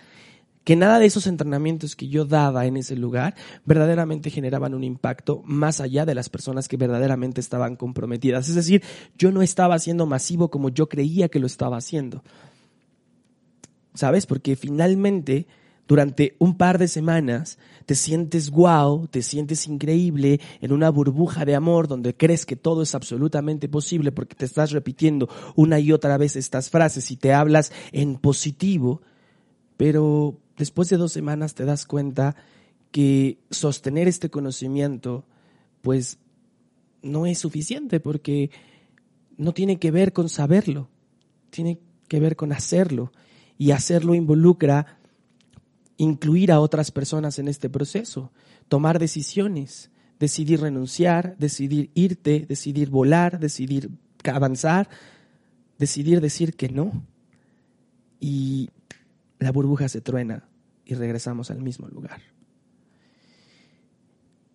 que 0.65 0.75
nada 0.75 0.99
de 0.99 1.06
esos 1.06 1.28
entrenamientos 1.28 1.95
que 1.95 2.10
yo 2.10 2.25
daba 2.25 2.65
en 2.65 2.75
ese 2.75 2.97
lugar 2.97 3.36
verdaderamente 3.65 4.32
generaban 4.32 4.73
un 4.73 4.84
impacto 4.84 5.41
más 5.45 5.80
allá 5.80 6.06
de 6.06 6.15
las 6.15 6.28
personas 6.28 6.67
que 6.67 6.75
verdaderamente 6.75 7.39
estaban 7.39 7.75
comprometidas. 7.75 8.49
Es 8.49 8.56
decir, 8.56 8.84
yo 9.17 9.32
no 9.32 9.43
estaba 9.43 9.75
haciendo 9.75 10.08
masivo 10.08 10.49
como 10.49 10.69
yo 10.69 10.89
creía 10.89 11.30
que 11.30 11.39
lo 11.39 11.45
estaba 11.45 11.78
haciendo. 11.78 12.23
¿Sabes? 13.93 14.25
Porque 14.25 14.56
finalmente 14.56 15.45
durante 15.88 16.36
un 16.39 16.58
par 16.58 16.80
de 16.80 16.88
semanas 16.88 17.60
te 17.86 17.93
sientes 17.93 18.49
guau, 18.49 19.08
te 19.08 19.21
sientes 19.21 19.67
increíble 19.67 20.41
en 20.62 20.71
una 20.71 20.89
burbuja 20.89 21.45
de 21.45 21.54
amor 21.54 21.88
donde 21.88 22.17
crees 22.17 22.47
que 22.47 22.56
todo 22.56 22.82
es 22.82 22.95
absolutamente 22.95 23.69
posible 23.69 24.12
porque 24.12 24.36
te 24.36 24.45
estás 24.45 24.71
repitiendo 24.71 25.30
una 25.56 25.80
y 25.80 25.91
otra 25.91 26.17
vez 26.17 26.36
estas 26.36 26.71
frases 26.71 27.12
y 27.12 27.17
te 27.17 27.34
hablas 27.34 27.71
en 27.91 28.15
positivo, 28.15 29.04
pero 29.78 30.40
después 30.58 30.90
de 30.90 30.98
dos 30.98 31.12
semanas 31.12 31.56
te 31.56 31.66
das 31.66 31.86
cuenta 31.86 32.36
que 32.92 33.40
sostener 33.50 34.08
este 34.08 34.30
conocimiento 34.30 35.26
pues 35.82 36.18
no 37.02 37.26
es 37.26 37.40
suficiente 37.40 38.00
porque 38.00 38.50
no 39.38 39.54
tiene 39.54 39.78
que 39.80 39.92
ver 39.92 40.14
con 40.14 40.30
saberlo, 40.30 40.90
tiene 41.50 41.80
que 42.08 42.20
ver 42.20 42.36
con 42.36 42.52
hacerlo 42.52 43.12
y 43.58 43.72
hacerlo 43.72 44.16
involucra 44.16 44.98
incluir 45.98 46.52
a 46.52 46.60
otras 46.60 46.92
personas 46.92 47.40
en 47.40 47.48
este 47.48 47.70
proceso, 47.70 48.32
tomar 48.68 49.00
decisiones, 49.00 49.92
decidir 50.20 50.62
renunciar, 50.62 51.38
decidir 51.38 51.92
irte, 51.94 52.46
decidir 52.48 52.90
volar, 52.90 53.40
decidir 53.40 53.90
avanzar, 54.24 54.90
decidir 55.78 56.22
decir 56.22 56.56
que 56.56 56.70
no. 56.70 57.04
Y 58.20 58.70
la 59.46 59.52
burbuja 59.52 59.88
se 59.90 60.02
truena 60.02 60.50
y 60.86 60.96
regresamos 60.96 61.52
al 61.52 61.62
mismo 61.62 61.88
lugar. 61.88 62.20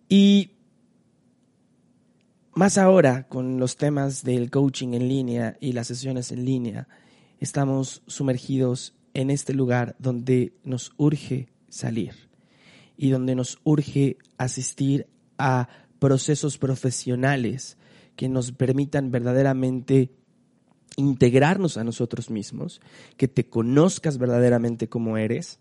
Y 0.09 0.51
más 2.53 2.77
ahora 2.77 3.29
con 3.29 3.57
los 3.57 3.77
temas 3.77 4.25
del 4.25 4.51
coaching 4.51 4.89
en 4.93 5.07
línea 5.07 5.55
y 5.61 5.71
las 5.71 5.87
sesiones 5.87 6.33
en 6.33 6.43
línea, 6.43 6.89
estamos 7.39 8.03
sumergidos 8.05 8.93
en 9.13 9.29
este 9.29 9.53
lugar 9.53 9.95
donde 9.97 10.57
nos 10.65 10.91
urge 10.97 11.47
salir 11.69 12.29
y 12.97 13.11
donde 13.11 13.33
nos 13.33 13.59
urge 13.63 14.17
asistir 14.37 15.07
a 15.37 15.69
procesos 15.99 16.57
profesionales 16.57 17.77
que 18.17 18.27
nos 18.27 18.51
permitan 18.51 19.09
verdaderamente 19.09 20.11
integrarnos 20.97 21.77
a 21.77 21.83
nosotros 21.83 22.29
mismos, 22.29 22.81
que 23.17 23.27
te 23.27 23.47
conozcas 23.47 24.17
verdaderamente 24.17 24.89
como 24.89 25.17
eres, 25.17 25.59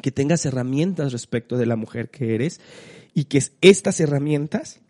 que 0.00 0.10
tengas 0.10 0.46
herramientas 0.46 1.12
respecto 1.12 1.58
de 1.58 1.66
la 1.66 1.76
mujer 1.76 2.10
que 2.10 2.34
eres 2.34 2.60
y 3.14 3.24
que 3.24 3.42
estas 3.60 4.00
herramientas 4.00 4.80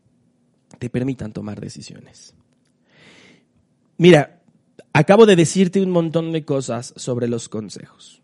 te 0.78 0.90
permitan 0.90 1.32
tomar 1.32 1.60
decisiones. 1.60 2.34
Mira, 3.98 4.42
Acabo 4.94 5.24
de 5.24 5.36
decirte 5.36 5.80
un 5.80 5.90
montón 5.90 6.32
de 6.32 6.44
cosas 6.44 6.92
sobre 6.96 7.26
los 7.26 7.48
consejos. 7.48 8.20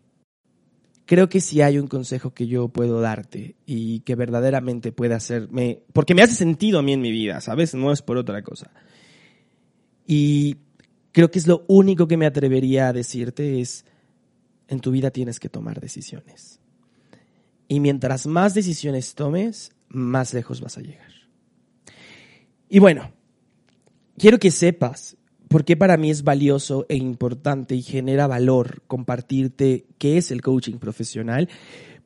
Creo 1.05 1.27
que 1.27 1.41
si 1.41 1.61
hay 1.63 1.79
un 1.79 1.87
consejo 1.87 2.35
que 2.35 2.45
yo 2.45 2.67
puedo 2.67 3.01
darte 3.01 3.55
y 3.65 4.01
que 4.01 4.13
verdaderamente 4.13 4.91
pueda 4.91 5.15
hacerme, 5.15 5.81
porque 5.91 6.13
me 6.13 6.21
hace 6.21 6.35
sentido 6.35 6.77
a 6.77 6.83
mí 6.83 6.93
en 6.93 7.01
mi 7.01 7.11
vida, 7.11 7.41
¿sabes? 7.41 7.73
No 7.73 7.91
es 7.91 8.03
por 8.03 8.17
otra 8.17 8.43
cosa. 8.43 8.69
Y 10.05 10.57
creo 11.11 11.31
que 11.31 11.39
es 11.39 11.47
lo 11.47 11.65
único 11.67 12.07
que 12.07 12.17
me 12.17 12.25
atrevería 12.25 12.89
a 12.89 12.93
decirte 12.93 13.61
es, 13.61 13.85
en 14.67 14.79
tu 14.79 14.91
vida 14.91 15.11
tienes 15.11 15.39
que 15.39 15.49
tomar 15.49 15.79
decisiones. 15.79 16.59
Y 17.67 17.79
mientras 17.79 18.27
más 18.27 18.53
decisiones 18.53 19.15
tomes, 19.15 19.71
más 19.89 20.33
lejos 20.33 20.61
vas 20.61 20.77
a 20.77 20.81
llegar. 20.81 21.11
Y 22.69 22.79
bueno, 22.79 23.11
quiero 24.17 24.39
que 24.39 24.51
sepas 24.51 25.17
¿Por 25.49 25.65
qué 25.65 25.75
para 25.75 25.97
mí 25.97 26.11
es 26.11 26.23
valioso 26.23 26.85
e 26.89 26.95
importante 26.95 27.73
y 27.73 27.81
genera 27.81 28.27
valor 28.27 28.83
compartirte 28.85 29.87
qué 29.97 30.19
es 30.19 30.29
el 30.29 30.43
coaching 30.43 30.77
profesional? 30.77 31.49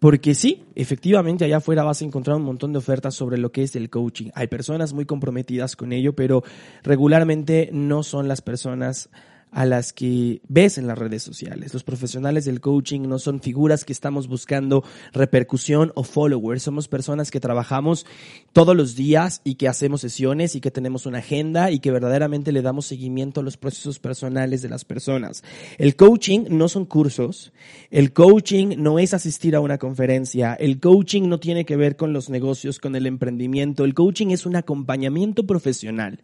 Porque 0.04 0.36
sí, 0.36 0.66
efectivamente 0.76 1.46
allá 1.46 1.56
afuera 1.60 1.86
vas 1.86 2.02
a 2.02 2.04
encontrar 2.04 2.36
un 2.36 2.44
montón 2.44 2.74
de 2.74 2.80
ofertas 2.80 3.16
sobre 3.16 3.38
lo 3.38 3.54
que 3.54 3.64
es 3.64 3.74
el 3.78 3.90
coaching. 3.90 4.32
Hay 4.36 4.48
personas 4.48 4.92
muy 4.92 5.06
comprometidas 5.06 5.78
con 5.78 5.94
ello, 5.94 6.14
pero 6.14 6.44
regularmente 6.84 7.70
no 7.72 8.04
son 8.04 8.28
las 8.28 8.42
personas 8.42 9.10
a 9.54 9.66
las 9.66 9.94
que 9.94 10.42
ves 10.48 10.78
en 10.78 10.88
las 10.88 10.98
redes 10.98 11.24
sociales. 11.24 11.74
Los 11.74 11.84
profesionales 11.84 12.46
del 12.46 12.60
coaching 12.60 13.02
no 13.02 13.20
son 13.20 13.40
figuras 13.40 13.86
que 13.86 13.94
estamos 13.94 14.28
buscando 14.28 14.84
repercusión 15.14 15.92
o 15.96 16.04
followers. 16.04 16.64
Somos 16.64 16.88
personas 16.88 17.30
que 17.30 17.40
trabajamos 17.40 18.06
todos 18.52 18.76
los 18.76 18.96
días 18.96 19.42
y 19.44 19.56
que 19.56 19.68
hacemos 19.68 20.02
sesiones 20.02 20.56
y 20.56 20.62
que 20.62 20.72
tenemos 20.72 21.06
una 21.06 21.20
agenda 21.20 21.70
y 21.70 21.80
que 21.80 21.92
verdaderamente 21.92 22.52
le 22.52 22.62
damos 22.64 22.88
seguimiento 22.88 23.42
a 23.42 23.44
los 23.44 23.58
procesos 23.58 24.00
personales 24.00 24.62
de 24.62 24.70
las 24.70 24.86
personas. 24.86 25.44
El 25.78 25.96
coaching 25.96 26.46
no 26.50 26.68
son 26.68 26.86
cursos. 26.86 27.54
El 27.92 28.12
coaching 28.12 28.76
no 28.78 28.98
es 28.98 29.14
asistir 29.14 29.56
a 29.56 29.60
una 29.60 29.78
conferencia. 29.78 30.56
El 30.56 30.80
coaching 30.80 31.30
no 31.30 31.40
tiene 31.40 31.64
que 31.64 31.76
ver 31.76 31.96
con 31.96 32.12
los 32.12 32.30
negocios, 32.30 32.80
con 32.80 32.96
el 32.96 33.06
emprendimiento. 33.06 33.86
El 33.86 33.94
coaching 33.94 34.28
es 34.28 34.48
un 34.48 34.56
acompañamiento 34.56 35.46
profesional 35.46 36.20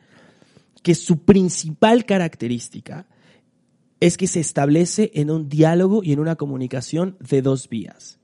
que 0.81 0.95
su 0.95 1.19
principal 1.19 2.05
característica 2.05 3.05
es 3.99 4.17
que 4.17 4.27
se 4.27 4.39
establece 4.39 5.11
en 5.13 5.31
un 5.31 5.49
diálogo 5.49 6.01
y 6.03 6.13
en 6.13 6.19
una 6.19 6.35
comunicación 6.35 7.17
de 7.19 7.41
dos 7.41 7.69
vías. 7.69 8.19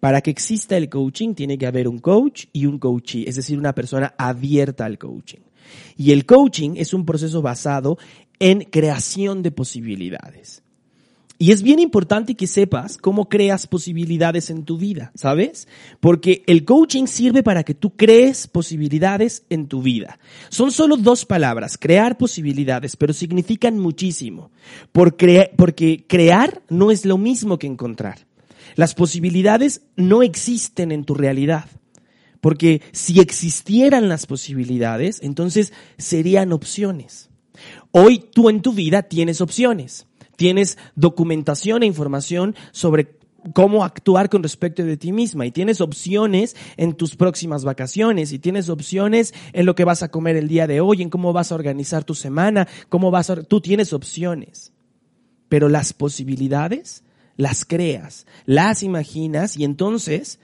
Para 0.00 0.20
que 0.20 0.30
exista 0.30 0.76
el 0.76 0.88
coaching 0.88 1.34
tiene 1.34 1.58
que 1.58 1.66
haber 1.66 1.88
un 1.88 1.98
coach 1.98 2.46
y 2.52 2.66
un 2.66 2.78
coachee, 2.78 3.28
es 3.28 3.36
decir, 3.36 3.58
una 3.58 3.74
persona 3.74 4.14
abierta 4.16 4.84
al 4.84 4.98
coaching. 4.98 5.40
Y 5.96 6.12
el 6.12 6.26
coaching 6.26 6.74
es 6.76 6.94
un 6.94 7.04
proceso 7.04 7.42
basado 7.42 7.98
en 8.38 8.60
creación 8.60 9.42
de 9.42 9.50
posibilidades. 9.50 10.62
Y 11.38 11.52
es 11.52 11.62
bien 11.62 11.78
importante 11.80 12.34
que 12.34 12.46
sepas 12.46 12.96
cómo 12.96 13.28
creas 13.28 13.66
posibilidades 13.66 14.48
en 14.48 14.64
tu 14.64 14.78
vida, 14.78 15.12
¿sabes? 15.14 15.68
Porque 16.00 16.42
el 16.46 16.64
coaching 16.64 17.06
sirve 17.06 17.42
para 17.42 17.62
que 17.62 17.74
tú 17.74 17.94
crees 17.94 18.46
posibilidades 18.46 19.44
en 19.50 19.66
tu 19.66 19.82
vida. 19.82 20.18
Son 20.48 20.70
solo 20.70 20.96
dos 20.96 21.26
palabras, 21.26 21.76
crear 21.76 22.16
posibilidades, 22.16 22.96
pero 22.96 23.12
significan 23.12 23.78
muchísimo. 23.78 24.50
porque 24.92 26.04
crear 26.08 26.62
no 26.70 26.90
es 26.90 27.04
lo 27.04 27.18
mismo 27.18 27.58
que 27.58 27.66
encontrar. 27.66 28.26
Las 28.74 28.94
posibilidades 28.94 29.82
no 29.94 30.22
existen 30.22 30.90
en 30.90 31.04
tu 31.04 31.14
realidad. 31.14 31.66
Porque 32.40 32.80
si 32.92 33.20
existieran 33.20 34.08
las 34.08 34.26
posibilidades, 34.26 35.20
entonces 35.22 35.72
serían 35.98 36.52
opciones. 36.52 37.28
Hoy 37.90 38.24
tú 38.32 38.48
en 38.48 38.62
tu 38.62 38.72
vida 38.72 39.02
tienes 39.02 39.40
opciones 39.40 40.05
tienes 40.36 40.78
documentación 40.94 41.82
e 41.82 41.86
información 41.86 42.54
sobre 42.72 43.16
cómo 43.52 43.84
actuar 43.84 44.28
con 44.28 44.42
respecto 44.42 44.84
de 44.84 44.96
ti 44.96 45.12
misma 45.12 45.46
y 45.46 45.52
tienes 45.52 45.80
opciones 45.80 46.56
en 46.76 46.94
tus 46.94 47.16
próximas 47.16 47.64
vacaciones 47.64 48.32
y 48.32 48.38
tienes 48.38 48.68
opciones 48.68 49.34
en 49.52 49.66
lo 49.66 49.74
que 49.74 49.84
vas 49.84 50.02
a 50.02 50.10
comer 50.10 50.36
el 50.36 50.48
día 50.48 50.66
de 50.66 50.80
hoy, 50.80 51.02
en 51.02 51.10
cómo 51.10 51.32
vas 51.32 51.52
a 51.52 51.54
organizar 51.54 52.04
tu 52.04 52.14
semana, 52.14 52.66
cómo 52.88 53.10
vas 53.10 53.30
a... 53.30 53.42
Tú 53.42 53.60
tienes 53.60 53.92
opciones, 53.92 54.72
pero 55.48 55.68
las 55.68 55.92
posibilidades 55.92 57.04
las 57.36 57.64
creas, 57.64 58.26
las 58.44 58.82
imaginas 58.82 59.56
y 59.56 59.64
entonces 59.64 60.40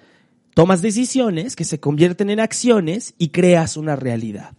tomas 0.54 0.82
decisiones 0.82 1.56
que 1.56 1.64
se 1.64 1.80
convierten 1.80 2.30
en 2.30 2.40
acciones 2.40 3.14
y 3.18 3.28
creas 3.28 3.76
una 3.76 3.96
realidad. 3.96 4.54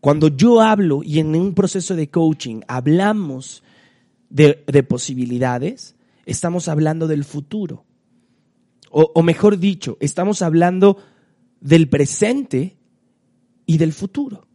Cuando 0.00 0.28
yo 0.28 0.60
hablo 0.60 1.02
y 1.02 1.18
en 1.18 1.34
un 1.34 1.54
proceso 1.54 1.94
de 1.96 2.08
coaching 2.08 2.60
hablamos 2.68 3.62
de, 4.30 4.82
posibilidades, 4.82 5.96
estamos 6.26 6.68
hablando 6.68 7.06
del 7.06 7.24
futuro. 7.24 7.84
O, 8.90 9.22
mejor 9.22 9.58
dicho, 9.58 9.98
estamos 10.00 10.40
hablando 10.40 10.96
del 11.60 11.88
presente 11.88 12.78
y 13.66 13.76
del 13.76 13.92
futuro. 13.92 14.47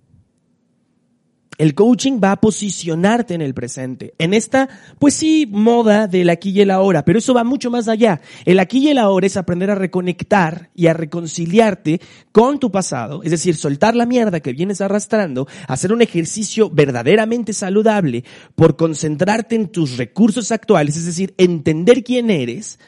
El 1.58 1.76
coaching 1.76 2.20
va 2.24 2.32
a 2.32 2.42
posicionarte 2.42 3.36
en 3.36 3.42
el 3.42 3.54
presente, 3.54 4.16
en 4.18 4.34
esta, 4.34 4.68
pues 4.98 5.14
sí, 5.14 5.48
moda 5.50 6.08
del 6.08 6.30
aquí 6.30 6.50
y 6.50 6.62
el 6.62 6.72
ahora, 6.72 7.06
pero 7.06 7.20
eso 7.20 7.36
va 7.36 7.44
mucho 7.44 7.70
más 7.70 7.88
allá. 7.88 8.22
El 8.46 8.60
aquí 8.60 8.80
y 8.80 8.88
el 8.90 8.98
ahora 8.98 9.28
es 9.28 9.38
aprender 9.38 9.70
a 9.70 9.76
reconectar 9.76 10.72
y 10.74 10.88
a 10.88 10.94
reconciliarte 10.94 12.02
con 12.32 12.60
tu 12.60 12.72
pasado, 12.72 13.22
es 13.22 13.30
decir, 13.30 13.56
soltar 13.56 13.96
la 13.96 14.08
mierda 14.08 14.40
que 14.40 14.54
vienes 14.54 14.82
arrastrando, 14.82 15.48
hacer 15.68 15.94
un 15.94 16.02
ejercicio 16.02 16.72
verdaderamente 16.72 17.54
saludable 17.54 18.24
por 18.56 18.76
concentrarte 18.76 19.56
en 19.56 19.68
tus 19.68 19.98
recursos 19.98 20.52
actuales, 20.52 20.98
es 20.98 21.06
decir, 21.06 21.36
entender 21.38 22.04
quién 22.04 22.32
eres 22.32 22.80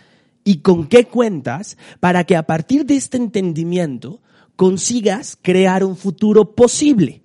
y 0.43 0.57
con 0.57 0.87
qué 0.87 1.05
cuentas 1.05 1.77
para 1.99 2.23
que 2.23 2.35
a 2.35 2.47
partir 2.47 2.85
de 2.85 2.95
este 2.95 3.17
entendimiento 3.17 4.21
consigas 4.55 5.37
crear 5.39 5.83
un 5.83 5.95
futuro 5.95 6.55
posible. 6.55 7.24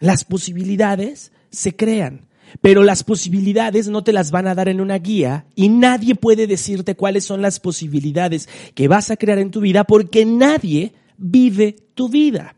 Las 0.00 0.24
posibilidades 0.24 1.32
se 1.50 1.74
crean. 1.74 2.26
Pero 2.60 2.84
las 2.84 3.02
posibilidades 3.02 3.88
no 3.88 4.04
te 4.04 4.12
las 4.12 4.30
van 4.30 4.46
a 4.46 4.54
dar 4.54 4.68
en 4.68 4.80
una 4.80 4.98
guía 4.98 5.46
y 5.54 5.68
nadie 5.68 6.14
puede 6.14 6.46
decirte 6.46 6.94
cuáles 6.94 7.24
son 7.24 7.42
las 7.42 7.58
posibilidades 7.58 8.48
que 8.74 8.88
vas 8.88 9.10
a 9.10 9.16
crear 9.16 9.38
en 9.38 9.50
tu 9.50 9.60
vida 9.60 9.84
porque 9.84 10.24
nadie 10.24 10.94
vive 11.18 11.76
tu 11.94 12.08
vida, 12.08 12.54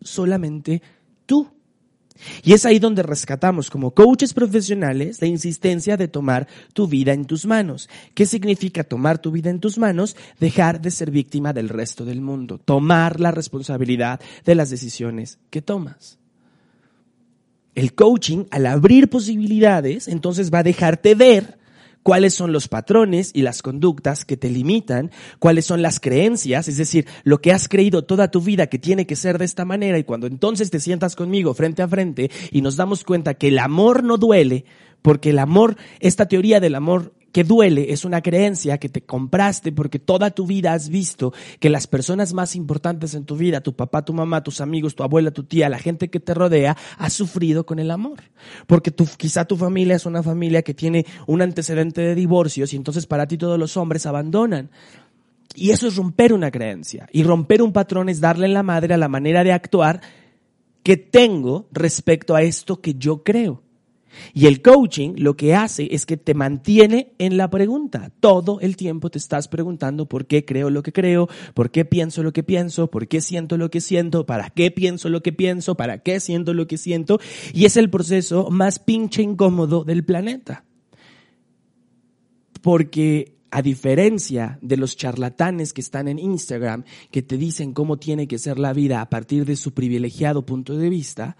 solamente 0.00 0.82
tú. 1.26 1.48
Y 2.42 2.54
es 2.54 2.64
ahí 2.64 2.78
donde 2.78 3.02
rescatamos 3.02 3.70
como 3.70 3.92
coaches 3.92 4.32
profesionales 4.32 5.20
la 5.20 5.28
insistencia 5.28 5.98
de 5.98 6.08
tomar 6.08 6.48
tu 6.72 6.86
vida 6.86 7.12
en 7.12 7.26
tus 7.26 7.44
manos. 7.44 7.90
¿Qué 8.14 8.24
significa 8.24 8.84
tomar 8.84 9.18
tu 9.18 9.30
vida 9.30 9.50
en 9.50 9.60
tus 9.60 9.76
manos? 9.76 10.16
Dejar 10.40 10.80
de 10.80 10.90
ser 10.90 11.10
víctima 11.10 11.52
del 11.52 11.68
resto 11.68 12.06
del 12.06 12.22
mundo, 12.22 12.58
tomar 12.58 13.20
la 13.20 13.32
responsabilidad 13.32 14.18
de 14.46 14.54
las 14.54 14.70
decisiones 14.70 15.38
que 15.50 15.60
tomas. 15.60 16.18
El 17.76 17.94
coaching, 17.94 18.46
al 18.50 18.66
abrir 18.66 19.08
posibilidades, 19.08 20.08
entonces 20.08 20.52
va 20.52 20.58
a 20.58 20.64
dejarte 20.64 21.14
ver 21.14 21.58
cuáles 22.02 22.34
son 22.34 22.52
los 22.52 22.68
patrones 22.68 23.32
y 23.34 23.42
las 23.42 23.62
conductas 23.62 24.24
que 24.24 24.36
te 24.36 24.48
limitan, 24.48 25.10
cuáles 25.40 25.66
son 25.66 25.82
las 25.82 26.00
creencias, 26.00 26.68
es 26.68 26.76
decir, 26.76 27.04
lo 27.24 27.40
que 27.40 27.52
has 27.52 27.68
creído 27.68 28.04
toda 28.04 28.30
tu 28.30 28.40
vida 28.40 28.68
que 28.68 28.78
tiene 28.78 29.06
que 29.06 29.16
ser 29.16 29.38
de 29.38 29.44
esta 29.44 29.64
manera 29.64 29.98
y 29.98 30.04
cuando 30.04 30.26
entonces 30.26 30.70
te 30.70 30.78
sientas 30.78 31.16
conmigo 31.16 31.52
frente 31.52 31.82
a 31.82 31.88
frente 31.88 32.30
y 32.50 32.62
nos 32.62 32.76
damos 32.76 33.02
cuenta 33.02 33.34
que 33.34 33.48
el 33.48 33.58
amor 33.58 34.04
no 34.04 34.18
duele, 34.18 34.64
porque 35.02 35.30
el 35.30 35.38
amor, 35.40 35.76
esta 36.00 36.26
teoría 36.26 36.60
del 36.60 36.76
amor 36.76 37.12
que 37.32 37.44
duele 37.44 37.92
es 37.92 38.04
una 38.04 38.22
creencia 38.22 38.78
que 38.78 38.88
te 38.88 39.02
compraste 39.02 39.70
porque 39.72 39.98
toda 39.98 40.30
tu 40.30 40.46
vida 40.46 40.72
has 40.72 40.88
visto 40.88 41.34
que 41.60 41.68
las 41.68 41.86
personas 41.86 42.32
más 42.32 42.56
importantes 42.56 43.14
en 43.14 43.24
tu 43.24 43.36
vida, 43.36 43.60
tu 43.60 43.74
papá, 43.74 44.04
tu 44.04 44.14
mamá, 44.14 44.42
tus 44.42 44.60
amigos, 44.60 44.94
tu 44.94 45.02
abuela, 45.02 45.30
tu 45.30 45.44
tía, 45.44 45.68
la 45.68 45.78
gente 45.78 46.08
que 46.08 46.20
te 46.20 46.32
rodea, 46.32 46.76
ha 46.96 47.10
sufrido 47.10 47.66
con 47.66 47.78
el 47.78 47.90
amor. 47.90 48.22
Porque 48.66 48.92
quizá 49.18 49.44
tu 49.44 49.56
familia 49.56 49.96
es 49.96 50.06
una 50.06 50.22
familia 50.22 50.62
que 50.62 50.74
tiene 50.74 51.04
un 51.26 51.42
antecedente 51.42 52.00
de 52.00 52.14
divorcios 52.14 52.72
y 52.72 52.76
entonces 52.76 53.06
para 53.06 53.26
ti 53.26 53.36
todos 53.36 53.58
los 53.58 53.76
hombres 53.76 54.06
abandonan. 54.06 54.70
Y 55.54 55.70
eso 55.70 55.88
es 55.88 55.96
romper 55.96 56.32
una 56.32 56.50
creencia. 56.50 57.08
Y 57.12 57.22
romper 57.22 57.62
un 57.62 57.72
patrón 57.72 58.08
es 58.08 58.20
darle 58.20 58.46
en 58.46 58.54
la 58.54 58.62
madre 58.62 58.94
a 58.94 58.98
la 58.98 59.08
manera 59.08 59.44
de 59.44 59.52
actuar 59.52 60.00
que 60.82 60.96
tengo 60.96 61.66
respecto 61.72 62.34
a 62.34 62.42
esto 62.42 62.80
que 62.80 62.94
yo 62.94 63.22
creo. 63.24 63.62
Y 64.34 64.46
el 64.46 64.62
coaching 64.62 65.14
lo 65.16 65.36
que 65.36 65.54
hace 65.54 65.88
es 65.90 66.06
que 66.06 66.16
te 66.16 66.34
mantiene 66.34 67.12
en 67.18 67.36
la 67.36 67.50
pregunta. 67.50 68.12
Todo 68.20 68.60
el 68.60 68.76
tiempo 68.76 69.10
te 69.10 69.18
estás 69.18 69.48
preguntando 69.48 70.06
por 70.06 70.26
qué 70.26 70.44
creo 70.44 70.70
lo 70.70 70.82
que 70.82 70.92
creo, 70.92 71.28
por 71.54 71.70
qué 71.70 71.84
pienso 71.84 72.22
lo 72.22 72.32
que 72.32 72.42
pienso, 72.42 72.90
por 72.90 73.08
qué 73.08 73.20
siento 73.20 73.56
lo 73.56 73.70
que 73.70 73.80
siento, 73.80 74.26
para 74.26 74.50
qué 74.50 74.70
pienso 74.70 75.08
lo 75.08 75.22
que 75.22 75.32
pienso, 75.32 75.76
para 75.76 75.98
qué 75.98 76.20
siento 76.20 76.54
lo 76.54 76.66
que 76.66 76.78
siento. 76.78 77.18
Y 77.52 77.64
es 77.64 77.76
el 77.76 77.90
proceso 77.90 78.50
más 78.50 78.78
pinche 78.78 79.22
incómodo 79.22 79.84
del 79.84 80.04
planeta. 80.04 80.64
Porque 82.62 83.36
a 83.50 83.62
diferencia 83.62 84.58
de 84.60 84.76
los 84.76 84.96
charlatanes 84.96 85.72
que 85.72 85.80
están 85.80 86.08
en 86.08 86.18
Instagram, 86.18 86.84
que 87.10 87.22
te 87.22 87.36
dicen 87.36 87.72
cómo 87.72 87.96
tiene 87.96 88.28
que 88.28 88.38
ser 88.38 88.58
la 88.58 88.72
vida 88.72 89.00
a 89.00 89.08
partir 89.08 89.44
de 89.44 89.56
su 89.56 89.72
privilegiado 89.72 90.44
punto 90.44 90.76
de 90.76 90.90
vista, 90.90 91.36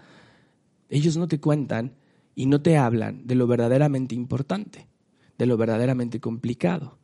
ellos 0.88 1.16
no 1.16 1.28
te 1.28 1.40
cuentan 1.40 1.92
y 2.36 2.46
no 2.46 2.60
te 2.60 2.76
hablan 2.76 3.26
de 3.26 3.34
lo 3.34 3.48
verdaderamente 3.48 4.14
importante, 4.14 4.86
de 5.38 5.46
lo 5.46 5.56
verdaderamente 5.56 6.20
complicado. 6.20 6.98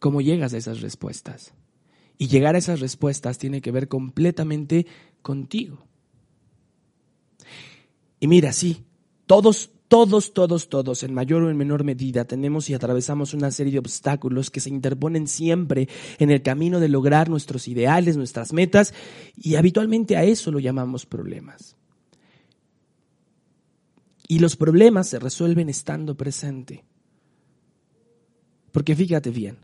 ¿Cómo 0.00 0.20
llegas 0.22 0.54
a 0.54 0.56
esas 0.56 0.80
respuestas? 0.80 1.52
Y 2.18 2.28
llegar 2.28 2.54
a 2.54 2.58
esas 2.58 2.80
respuestas 2.80 3.36
tiene 3.36 3.60
que 3.60 3.70
ver 3.70 3.88
completamente 3.88 4.86
contigo. 5.20 5.84
Y 8.18 8.26
mira, 8.26 8.52
sí, 8.52 8.84
todos, 9.26 9.70
todos, 9.88 10.32
todos, 10.32 10.70
todos, 10.70 11.02
en 11.02 11.12
mayor 11.12 11.42
o 11.42 11.50
en 11.50 11.56
menor 11.58 11.84
medida, 11.84 12.24
tenemos 12.24 12.70
y 12.70 12.74
atravesamos 12.74 13.34
una 13.34 13.50
serie 13.50 13.74
de 13.74 13.78
obstáculos 13.80 14.50
que 14.50 14.60
se 14.60 14.70
interponen 14.70 15.28
siempre 15.28 15.90
en 16.18 16.30
el 16.30 16.40
camino 16.40 16.80
de 16.80 16.88
lograr 16.88 17.28
nuestros 17.28 17.68
ideales, 17.68 18.16
nuestras 18.16 18.54
metas, 18.54 18.94
y 19.36 19.56
habitualmente 19.56 20.16
a 20.16 20.24
eso 20.24 20.50
lo 20.50 20.58
llamamos 20.58 21.04
problemas. 21.04 21.76
Y 24.28 24.38
los 24.40 24.56
problemas 24.56 25.08
se 25.08 25.18
resuelven 25.18 25.68
estando 25.68 26.16
presente. 26.16 26.84
Porque 28.72 28.96
fíjate 28.96 29.30
bien, 29.30 29.58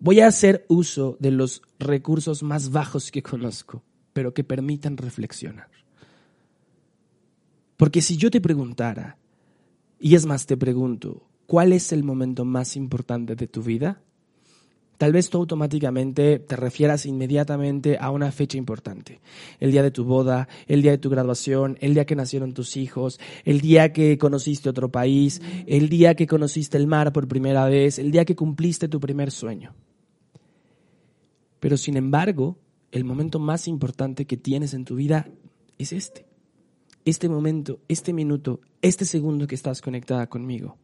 voy 0.00 0.20
a 0.20 0.28
hacer 0.28 0.64
uso 0.68 1.16
de 1.20 1.30
los 1.30 1.62
recursos 1.78 2.42
más 2.42 2.70
bajos 2.70 3.10
que 3.10 3.22
conozco, 3.22 3.82
pero 4.12 4.32
que 4.32 4.44
permitan 4.44 4.96
reflexionar. 4.96 5.68
Porque 7.76 8.02
si 8.02 8.16
yo 8.16 8.30
te 8.30 8.40
preguntara, 8.40 9.18
y 10.00 10.14
es 10.14 10.26
más 10.26 10.46
te 10.46 10.56
pregunto, 10.56 11.28
¿cuál 11.46 11.72
es 11.72 11.92
el 11.92 12.04
momento 12.04 12.44
más 12.44 12.76
importante 12.76 13.36
de 13.36 13.46
tu 13.46 13.62
vida? 13.62 14.02
Tal 14.98 15.12
vez 15.12 15.30
tú 15.30 15.38
automáticamente 15.38 16.40
te 16.40 16.56
refieras 16.56 17.06
inmediatamente 17.06 17.96
a 18.00 18.10
una 18.10 18.32
fecha 18.32 18.58
importante. 18.58 19.20
El 19.60 19.70
día 19.70 19.84
de 19.84 19.92
tu 19.92 20.04
boda, 20.04 20.48
el 20.66 20.82
día 20.82 20.90
de 20.90 20.98
tu 20.98 21.08
graduación, 21.08 21.78
el 21.80 21.94
día 21.94 22.04
que 22.04 22.16
nacieron 22.16 22.52
tus 22.52 22.76
hijos, 22.76 23.20
el 23.44 23.60
día 23.60 23.92
que 23.92 24.18
conociste 24.18 24.68
otro 24.68 24.90
país, 24.90 25.40
el 25.66 25.88
día 25.88 26.16
que 26.16 26.26
conociste 26.26 26.76
el 26.76 26.88
mar 26.88 27.12
por 27.12 27.28
primera 27.28 27.66
vez, 27.66 28.00
el 28.00 28.10
día 28.10 28.24
que 28.24 28.34
cumpliste 28.34 28.88
tu 28.88 28.98
primer 28.98 29.30
sueño. 29.30 29.72
Pero 31.60 31.76
sin 31.76 31.96
embargo, 31.96 32.58
el 32.90 33.04
momento 33.04 33.38
más 33.38 33.68
importante 33.68 34.26
que 34.26 34.36
tienes 34.36 34.74
en 34.74 34.84
tu 34.84 34.96
vida 34.96 35.28
es 35.78 35.92
este. 35.92 36.26
Este 37.04 37.28
momento, 37.28 37.78
este 37.86 38.12
minuto, 38.12 38.60
este 38.82 39.04
segundo 39.04 39.46
que 39.46 39.54
estás 39.54 39.80
conectada 39.80 40.26
conmigo. 40.26 40.76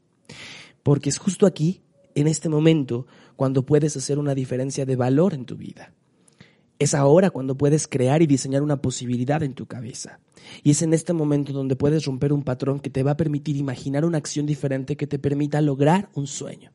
Porque 0.84 1.08
es 1.08 1.18
justo 1.18 1.46
aquí 1.46 1.82
en 2.14 2.26
este 2.26 2.48
momento 2.48 3.06
cuando 3.36 3.66
puedes 3.66 3.96
hacer 3.96 4.18
una 4.18 4.34
diferencia 4.34 4.86
de 4.86 4.96
valor 4.96 5.34
en 5.34 5.44
tu 5.44 5.56
vida. 5.56 5.92
Es 6.78 6.94
ahora 6.94 7.30
cuando 7.30 7.56
puedes 7.56 7.86
crear 7.86 8.22
y 8.22 8.26
diseñar 8.26 8.62
una 8.62 8.82
posibilidad 8.82 9.42
en 9.42 9.54
tu 9.54 9.66
cabeza. 9.66 10.18
Y 10.62 10.72
es 10.72 10.82
en 10.82 10.92
este 10.92 11.12
momento 11.12 11.52
donde 11.52 11.76
puedes 11.76 12.04
romper 12.04 12.32
un 12.32 12.42
patrón 12.42 12.80
que 12.80 12.90
te 12.90 13.02
va 13.02 13.12
a 13.12 13.16
permitir 13.16 13.56
imaginar 13.56 14.04
una 14.04 14.18
acción 14.18 14.44
diferente 14.44 14.96
que 14.96 15.06
te 15.06 15.18
permita 15.18 15.60
lograr 15.60 16.10
un 16.14 16.26
sueño. 16.26 16.72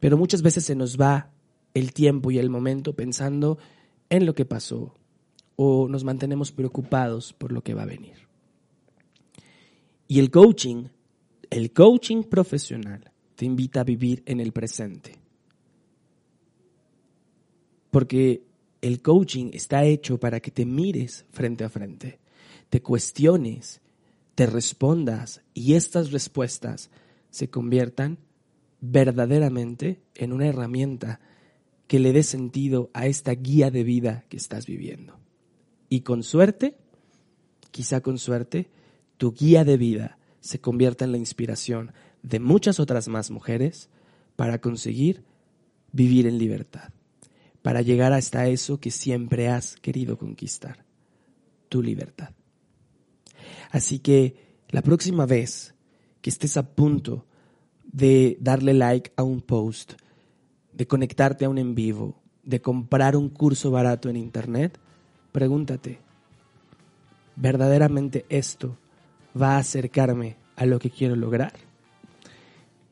Pero 0.00 0.16
muchas 0.18 0.42
veces 0.42 0.64
se 0.64 0.74
nos 0.74 1.00
va 1.00 1.30
el 1.74 1.92
tiempo 1.92 2.30
y 2.30 2.38
el 2.38 2.50
momento 2.50 2.94
pensando 2.94 3.58
en 4.10 4.26
lo 4.26 4.34
que 4.34 4.44
pasó 4.44 4.94
o 5.54 5.86
nos 5.88 6.02
mantenemos 6.02 6.50
preocupados 6.50 7.32
por 7.32 7.52
lo 7.52 7.62
que 7.62 7.74
va 7.74 7.82
a 7.82 7.86
venir. 7.86 8.16
Y 10.08 10.18
el 10.18 10.30
coaching, 10.30 10.86
el 11.50 11.72
coaching 11.72 12.24
profesional, 12.24 13.11
te 13.42 13.46
invita 13.46 13.80
a 13.80 13.82
vivir 13.82 14.22
en 14.26 14.38
el 14.38 14.52
presente. 14.52 15.18
Porque 17.90 18.44
el 18.80 19.02
coaching 19.02 19.50
está 19.52 19.84
hecho 19.84 20.20
para 20.20 20.38
que 20.38 20.52
te 20.52 20.64
mires 20.64 21.24
frente 21.32 21.64
a 21.64 21.68
frente, 21.68 22.20
te 22.70 22.82
cuestiones, 22.82 23.80
te 24.36 24.46
respondas 24.46 25.42
y 25.54 25.74
estas 25.74 26.12
respuestas 26.12 26.88
se 27.30 27.50
conviertan 27.50 28.18
verdaderamente 28.80 30.00
en 30.14 30.32
una 30.32 30.46
herramienta 30.46 31.18
que 31.88 31.98
le 31.98 32.12
dé 32.12 32.22
sentido 32.22 32.90
a 32.94 33.08
esta 33.08 33.32
guía 33.32 33.72
de 33.72 33.82
vida 33.82 34.24
que 34.28 34.36
estás 34.36 34.66
viviendo. 34.66 35.18
Y 35.88 36.02
con 36.02 36.22
suerte, 36.22 36.76
quizá 37.72 38.02
con 38.02 38.18
suerte, 38.18 38.70
tu 39.16 39.32
guía 39.32 39.64
de 39.64 39.78
vida 39.78 40.16
se 40.38 40.60
convierta 40.60 41.04
en 41.04 41.10
la 41.10 41.18
inspiración 41.18 41.92
de 42.22 42.40
muchas 42.40 42.80
otras 42.80 43.08
más 43.08 43.30
mujeres 43.30 43.88
para 44.36 44.60
conseguir 44.60 45.24
vivir 45.92 46.26
en 46.26 46.38
libertad, 46.38 46.92
para 47.62 47.82
llegar 47.82 48.12
hasta 48.12 48.48
eso 48.48 48.80
que 48.80 48.90
siempre 48.90 49.48
has 49.48 49.76
querido 49.76 50.16
conquistar, 50.16 50.84
tu 51.68 51.82
libertad. 51.82 52.30
Así 53.70 53.98
que 53.98 54.36
la 54.68 54.82
próxima 54.82 55.26
vez 55.26 55.74
que 56.20 56.30
estés 56.30 56.56
a 56.56 56.74
punto 56.74 57.26
de 57.84 58.38
darle 58.40 58.74
like 58.74 59.12
a 59.16 59.22
un 59.22 59.40
post, 59.40 59.94
de 60.72 60.86
conectarte 60.86 61.44
a 61.44 61.48
un 61.48 61.58
en 61.58 61.74
vivo, 61.74 62.22
de 62.42 62.60
comprar 62.60 63.16
un 63.16 63.28
curso 63.28 63.70
barato 63.70 64.08
en 64.08 64.16
internet, 64.16 64.78
pregúntate, 65.30 65.98
¿verdaderamente 67.36 68.24
esto 68.28 68.78
va 69.40 69.56
a 69.56 69.58
acercarme 69.58 70.36
a 70.56 70.66
lo 70.66 70.78
que 70.78 70.90
quiero 70.90 71.16
lograr? 71.16 71.71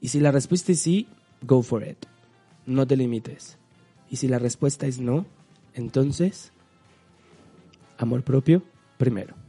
Y 0.00 0.08
si 0.08 0.20
la 0.20 0.32
respuesta 0.32 0.72
es 0.72 0.80
sí, 0.80 1.08
go 1.42 1.62
for 1.62 1.86
it. 1.86 2.06
No 2.66 2.86
te 2.86 2.96
limites. 2.96 3.58
Y 4.10 4.16
si 4.16 4.28
la 4.28 4.38
respuesta 4.38 4.86
es 4.86 5.00
no, 5.00 5.26
entonces, 5.74 6.52
amor 7.98 8.22
propio 8.22 8.62
primero. 8.98 9.39